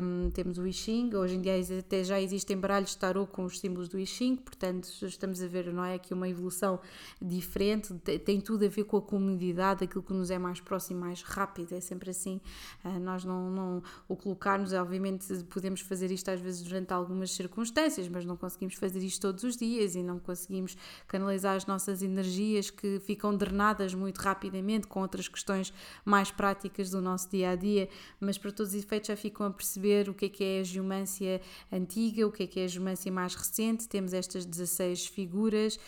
Um, 0.02 0.32
temos 0.32 0.58
o 0.58 0.66
I 0.66 0.72
Ching, 0.72 1.14
hoje 1.14 1.36
em 1.36 1.42
dia 1.42 1.54
até 1.78 2.06
já 2.06 2.22
existem 2.22 2.58
baralhos 2.58 2.92
de 2.92 2.98
tarot 2.98 3.30
com 3.30 3.44
os 3.44 3.60
símbolos 3.60 3.90
do 3.90 4.00
I 4.00 4.06
Ching, 4.06 4.38
portanto 4.38 4.90
estamos 5.06 5.42
a 5.42 5.48
ver, 5.48 5.74
não 5.74 5.84
é? 5.84 5.96
Aqui 5.96 6.14
uma 6.14 6.30
evolução 6.30 6.80
diferente, 7.22 7.94
tem 8.26 8.40
tudo 8.40 8.66
a 8.66 8.70
ver 8.70 8.86
com 8.86 8.96
a 8.96 9.02
comunidade, 9.02 9.84
aquilo 9.84 10.04
que 10.04 10.14
nos 10.14 10.32
é 10.32 10.40
mais 10.40 10.62
próximo, 10.62 11.02
mais 11.02 11.22
rápido, 11.22 11.74
é 11.74 11.82
sempre 11.82 12.12
assim. 12.12 12.40
Uh, 12.84 12.98
nós 13.02 13.26
não, 13.26 13.52
não 13.52 13.84
o 14.08 14.16
colocarmos, 14.16 14.72
obviamente 14.72 15.28
podemos 15.50 15.82
fazer 15.82 16.12
isto 16.12 16.32
às 16.32 16.40
vezes 16.40 16.62
durante 16.64 16.94
algumas 16.94 17.32
circunstâncias, 17.32 18.08
mas 18.08 18.23
não 18.26 18.38
conseguimos 18.38 18.76
fazer 18.76 19.00
isto 19.00 19.22
todos 19.22 19.44
os 19.44 19.58
dias 19.58 19.96
e 19.96 20.04
não 20.04 20.20
conseguimos 20.20 20.78
canalizar 21.08 21.56
as 21.56 21.66
nossas 21.66 22.02
energias 22.02 22.70
que 22.70 23.00
ficam 23.00 23.36
drenadas 23.36 23.94
muito 23.94 24.18
rapidamente 24.20 24.88
com 24.88 25.02
outras 25.02 25.28
questões 25.28 25.74
mais 26.06 26.32
práticas 26.32 26.90
do 26.90 27.02
nosso 27.02 27.30
dia 27.30 27.52
a 27.52 27.56
dia, 27.56 27.90
mas 28.20 28.38
para 28.38 28.52
todos 28.52 28.74
os 28.74 28.80
efeitos 28.80 29.08
já 29.08 29.16
ficam 29.16 29.46
a 29.46 29.52
perceber 29.52 30.10
o 30.10 30.14
que 30.14 30.26
é 30.26 30.30
que 30.30 30.44
é 30.44 30.60
a 30.60 30.64
geomância 30.64 31.42
antiga, 31.72 32.28
o 32.28 32.32
que 32.32 32.44
é 32.44 32.48
que 32.48 32.60
é 32.60 32.66
a 32.66 32.68
geomância 32.68 33.12
mais 33.12 33.36
recente. 33.36 33.88
Temos 33.88 34.14
estas 34.14 34.46
16 34.46 35.08
figuras 35.08 35.80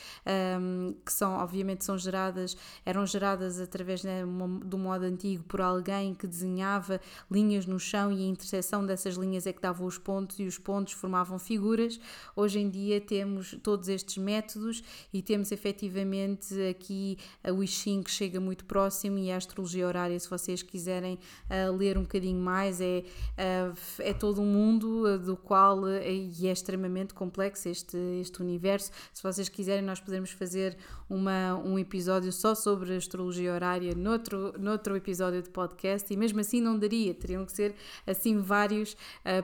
um, 0.60 0.96
que 1.06 1.12
são, 1.12 1.34
obviamente, 1.38 1.84
são 1.84 1.98
geradas, 1.98 2.56
eram 2.86 3.06
geradas 3.06 3.60
através 3.60 4.04
né, 4.04 4.24
do 4.64 4.78
modo 4.78 5.04
antigo 5.04 5.44
por 5.44 5.62
alguém 5.62 6.14
que 6.14 6.28
desenhava 6.28 7.00
linhas 7.30 7.66
no 7.66 7.80
chão 7.80 8.12
e 8.12 8.24
a 8.24 8.28
interseção 8.28 8.86
dessas 8.86 9.16
linhas 9.16 9.48
é 9.48 9.54
que 9.54 9.62
dava 9.62 9.84
os 9.84 9.98
pontos 9.98 10.40
e 10.40 10.44
os 10.44 10.58
pontos 10.58 10.94
formavam 10.94 11.40
figuras. 11.40 12.00
Hoje 12.36 12.60
em 12.60 12.70
dia 12.70 13.02
temos 13.02 13.56
todos 13.62 13.90
estes 13.90 14.18
métodos 14.18 14.84
e 15.14 15.22
temos 15.22 15.52
efetivamente 15.52 16.54
aqui 16.70 17.18
o 17.54 17.64
I 17.64 17.68
que 18.04 18.12
chega 18.12 18.40
muito 18.40 18.66
próximo 18.66 19.18
e 19.18 19.32
a 19.32 19.38
astrologia 19.38 19.88
horária, 19.88 20.20
se 20.20 20.30
vocês 20.30 20.62
quiserem 20.64 21.20
uh, 21.50 21.76
ler 21.76 21.98
um 21.98 22.02
bocadinho 22.02 22.40
mais, 22.40 22.80
é, 22.82 23.04
uh, 23.38 23.78
é 24.00 24.14
todo 24.14 24.42
um 24.42 24.46
mundo 24.46 25.06
uh, 25.06 25.20
do 25.20 25.36
qual 25.36 25.88
e 25.90 26.48
é 26.48 26.52
extremamente 26.52 27.14
complexo 27.14 27.70
este, 27.70 27.98
este 28.20 28.42
universo. 28.42 28.92
Se 29.14 29.22
vocês 29.22 29.50
quiserem, 29.50 29.84
nós 29.84 30.00
podemos 30.00 30.32
fazer 30.32 30.78
uma, 31.10 31.56
um 31.56 31.78
episódio 31.78 32.32
só 32.32 32.56
sobre 32.56 32.96
astrologia 32.96 33.54
horária 33.54 33.94
noutro, 33.94 34.54
noutro 34.60 34.96
episódio 34.96 35.42
de 35.42 35.50
podcast 35.50 36.12
e 36.12 36.18
mesmo 36.18 36.40
assim 36.40 36.62
não 36.62 36.78
daria, 36.78 37.14
teriam 37.14 37.46
que 37.46 37.52
ser 37.52 37.76
assim 38.08 38.40
vários 38.40 38.98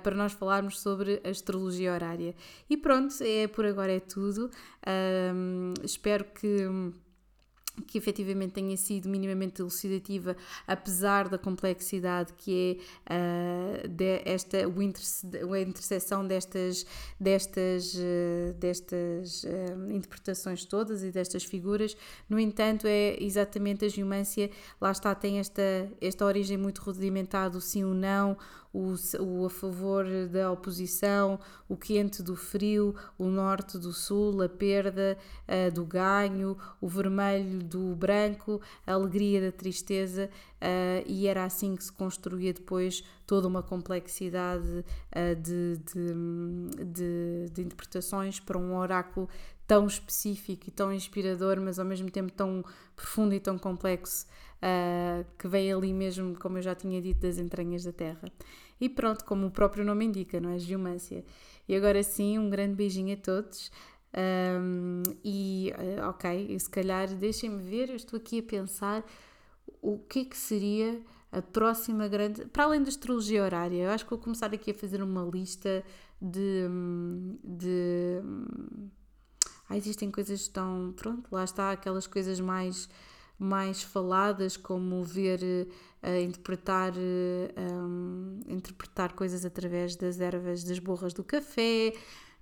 para 0.03 0.15
nós 0.15 0.33
falarmos 0.33 0.79
sobre 0.79 1.21
astrologia 1.23 1.93
horária. 1.93 2.35
E 2.71 2.77
pronto, 2.77 3.13
é 3.21 3.49
por 3.49 3.65
agora 3.65 3.91
é 3.91 3.99
tudo. 3.99 4.49
Um, 4.87 5.73
espero 5.83 6.23
que 6.23 6.65
que 7.87 7.97
efetivamente 7.97 8.53
tenha 8.53 8.75
sido 8.77 9.09
minimamente 9.09 9.61
elucidativa, 9.61 10.35
apesar 10.67 11.29
da 11.29 11.37
complexidade 11.37 12.33
que 12.33 12.79
é 13.07 13.85
uh, 13.85 13.87
de 13.87 14.21
esta, 14.25 14.57
a 14.57 15.59
interseção 15.59 16.25
destas, 16.27 16.85
destas, 17.19 17.93
uh, 17.95 18.53
destas 18.59 19.43
uh, 19.43 19.91
interpretações 19.91 20.65
todas 20.65 21.01
e 21.03 21.11
destas 21.11 21.43
figuras. 21.43 21.95
No 22.29 22.39
entanto, 22.39 22.85
é 22.87 23.17
exatamente 23.21 23.85
a 23.85 23.89
geomância, 23.89 24.49
lá 24.79 24.91
está, 24.91 25.15
tem 25.15 25.39
esta, 25.39 25.91
esta 25.99 26.25
origem 26.25 26.57
muito 26.57 26.81
rudimentar 26.81 27.49
do 27.49 27.61
sim 27.61 27.83
ou 27.83 27.93
não, 27.93 28.37
o, 28.73 28.93
o 29.19 29.45
a 29.45 29.49
favor 29.49 30.05
da 30.29 30.51
oposição, 30.51 31.39
o 31.67 31.75
quente 31.75 32.23
do 32.23 32.35
frio, 32.35 32.95
o 33.17 33.25
norte 33.25 33.77
do 33.77 33.91
sul, 33.91 34.41
a 34.41 34.49
perda 34.49 35.17
uh, 35.47 35.71
do 35.71 35.85
ganho, 35.85 36.57
o 36.79 36.87
vermelho 36.87 37.63
do 37.63 37.95
branco, 37.95 38.61
a 38.85 38.93
alegria 38.93 39.41
da 39.41 39.51
tristeza, 39.51 40.29
uh, 40.61 41.03
e 41.05 41.27
era 41.27 41.43
assim 41.43 41.75
que 41.75 41.83
se 41.83 41.91
construía 41.91 42.53
depois 42.53 43.03
toda 43.27 43.47
uma 43.47 43.61
complexidade 43.61 44.67
uh, 44.67 45.35
de, 45.35 45.77
de, 45.77 46.85
de, 46.85 47.49
de 47.51 47.61
interpretações 47.61 48.39
para 48.39 48.57
um 48.57 48.75
oráculo 48.75 49.27
tão 49.67 49.87
específico 49.87 50.65
e 50.67 50.71
tão 50.71 50.91
inspirador, 50.91 51.59
mas 51.61 51.79
ao 51.79 51.85
mesmo 51.85 52.11
tempo 52.11 52.31
tão 52.31 52.63
profundo 52.95 53.33
e 53.33 53.39
tão 53.39 53.57
complexo 53.57 54.25
uh, 54.61 55.25
que 55.37 55.47
vem 55.47 55.71
ali 55.71 55.93
mesmo, 55.93 56.37
como 56.37 56.57
eu 56.57 56.61
já 56.61 56.75
tinha 56.75 57.01
dito, 57.01 57.21
das 57.21 57.37
entranhas 57.37 57.83
da 57.83 57.91
Terra. 57.91 58.31
E 58.79 58.89
pronto, 58.89 59.25
como 59.25 59.47
o 59.47 59.51
próprio 59.51 59.83
nome 59.83 60.05
indica, 60.05 60.39
não 60.39 60.51
é? 60.51 60.59
Geomância. 60.59 61.23
E 61.67 61.75
agora 61.75 62.01
sim, 62.03 62.39
um 62.39 62.49
grande 62.49 62.75
beijinho 62.75 63.13
a 63.13 63.17
todos. 63.17 63.71
Um, 64.13 65.03
e 65.23 65.71
uh, 65.77 66.09
ok, 66.09 66.59
se 66.59 66.69
calhar 66.69 67.07
deixem-me 67.07 67.61
ver, 67.61 67.89
eu 67.89 67.95
estou 67.95 68.17
aqui 68.17 68.39
a 68.39 68.43
pensar 68.43 69.05
o 69.81 69.97
que 69.97 70.19
é 70.19 70.25
que 70.25 70.37
seria 70.37 71.01
a 71.31 71.41
próxima 71.41 72.07
grande. 72.07 72.45
Para 72.45 72.65
além 72.65 72.83
da 72.83 72.89
astrologia 72.89 73.43
horária, 73.43 73.83
eu 73.83 73.91
acho 73.91 74.03
que 74.03 74.09
vou 74.09 74.19
começar 74.19 74.53
aqui 74.53 74.71
a 74.71 74.73
fazer 74.73 75.01
uma 75.01 75.23
lista 75.23 75.83
de. 76.21 76.67
de 77.43 78.21
ah, 79.69 79.77
existem 79.77 80.11
coisas 80.11 80.47
tão. 80.49 80.93
Pronto, 80.95 81.29
lá 81.31 81.43
está, 81.43 81.71
aquelas 81.71 82.05
coisas 82.05 82.39
mais 82.39 82.89
mais 83.41 83.81
faladas, 83.81 84.55
como 84.55 85.03
ver, 85.03 85.39
uh, 85.41 86.23
interpretar, 86.23 86.93
uh, 86.93 87.73
um, 87.73 88.39
interpretar 88.47 89.13
coisas 89.13 89.43
através 89.43 89.95
das 89.95 90.19
ervas, 90.19 90.63
das 90.63 90.77
borras 90.77 91.11
do 91.11 91.23
café, 91.23 91.91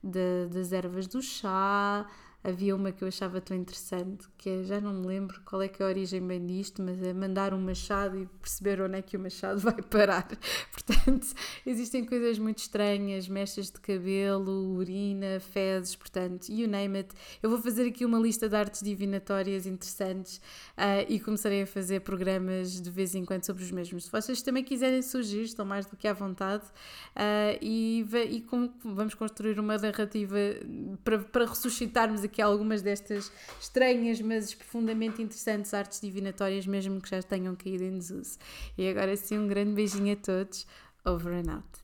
de, 0.03 0.47
das 0.51 0.73
ervas 0.73 1.07
do 1.07 1.21
chá, 1.21 2.05
havia 2.43 2.75
uma 2.75 2.91
que 2.91 3.03
eu 3.03 3.07
achava 3.07 3.41
tão 3.41 3.55
interessante, 3.55 4.27
que 4.37 4.49
é, 4.49 4.63
já 4.63 4.79
não 4.79 4.93
me 4.93 5.07
lembro 5.07 5.41
qual 5.43 5.61
é 5.61 5.67
que 5.67 5.83
é 5.83 5.85
a 5.85 5.89
origem 5.89 6.25
bem 6.25 6.45
disto, 6.45 6.81
mas 6.81 7.01
é 7.03 7.13
mandar 7.13 7.53
um 7.53 7.59
machado 7.59 8.17
e 8.17 8.25
perceber 8.41 8.81
onde 8.81 8.97
é 8.97 9.01
que 9.01 9.17
o 9.17 9.19
machado 9.19 9.59
vai 9.61 9.81
parar. 9.81 10.27
Portanto, 10.71 11.27
existem 11.65 12.05
coisas 12.05 12.39
muito 12.39 12.59
estranhas, 12.59 13.27
mechas 13.27 13.69
de 13.69 13.79
cabelo, 13.79 14.75
urina, 14.75 15.39
fezes, 15.39 15.95
portanto, 15.95 16.49
you 16.49 16.67
name 16.67 16.97
it. 16.97 17.13
Eu 17.43 17.49
vou 17.49 17.59
fazer 17.59 17.87
aqui 17.87 18.05
uma 18.05 18.17
lista 18.17 18.47
de 18.47 18.55
artes 18.55 18.81
divinatórias 18.81 19.65
interessantes 19.65 20.37
uh, 20.77 21.05
e 21.09 21.19
começarei 21.19 21.63
a 21.63 21.67
fazer 21.67 22.01
programas 22.01 22.79
de 22.79 22.89
vez 22.89 23.15
em 23.15 23.25
quando 23.25 23.45
sobre 23.45 23.63
os 23.63 23.71
mesmos. 23.71 24.05
Se 24.05 24.11
vocês 24.11 24.41
também 24.41 24.63
quiserem 24.63 25.01
surgir, 25.01 25.41
estão 25.41 25.65
mais 25.65 25.85
do 25.85 25.97
que 25.97 26.07
à 26.07 26.13
vontade 26.13 26.63
uh, 26.65 27.57
e, 27.61 28.05
e 28.29 28.41
com, 28.41 28.69
vamos 28.83 29.13
construir 29.13 29.59
uma 29.59 29.77
narrativa 29.77 30.37
para, 31.03 31.19
para 31.19 31.45
ressuscitarmos 31.45 32.23
aqui 32.29 32.41
algumas 32.41 32.81
destas 32.81 33.31
estranhas, 33.59 34.21
mas 34.21 34.53
profundamente 34.53 35.21
interessantes 35.21 35.73
artes 35.73 35.99
divinatórias, 35.99 36.65
mesmo 36.65 37.01
que 37.01 37.09
já 37.09 37.21
tenham 37.21 37.55
caído 37.55 37.83
em 37.83 37.97
desuso. 37.97 38.37
E 38.77 38.87
agora 38.87 39.15
sim, 39.17 39.37
um 39.37 39.47
grande 39.47 39.73
beijinho 39.73 40.13
a 40.13 40.15
todos. 40.15 40.65
Over 41.05 41.33
and 41.33 41.51
out. 41.51 41.78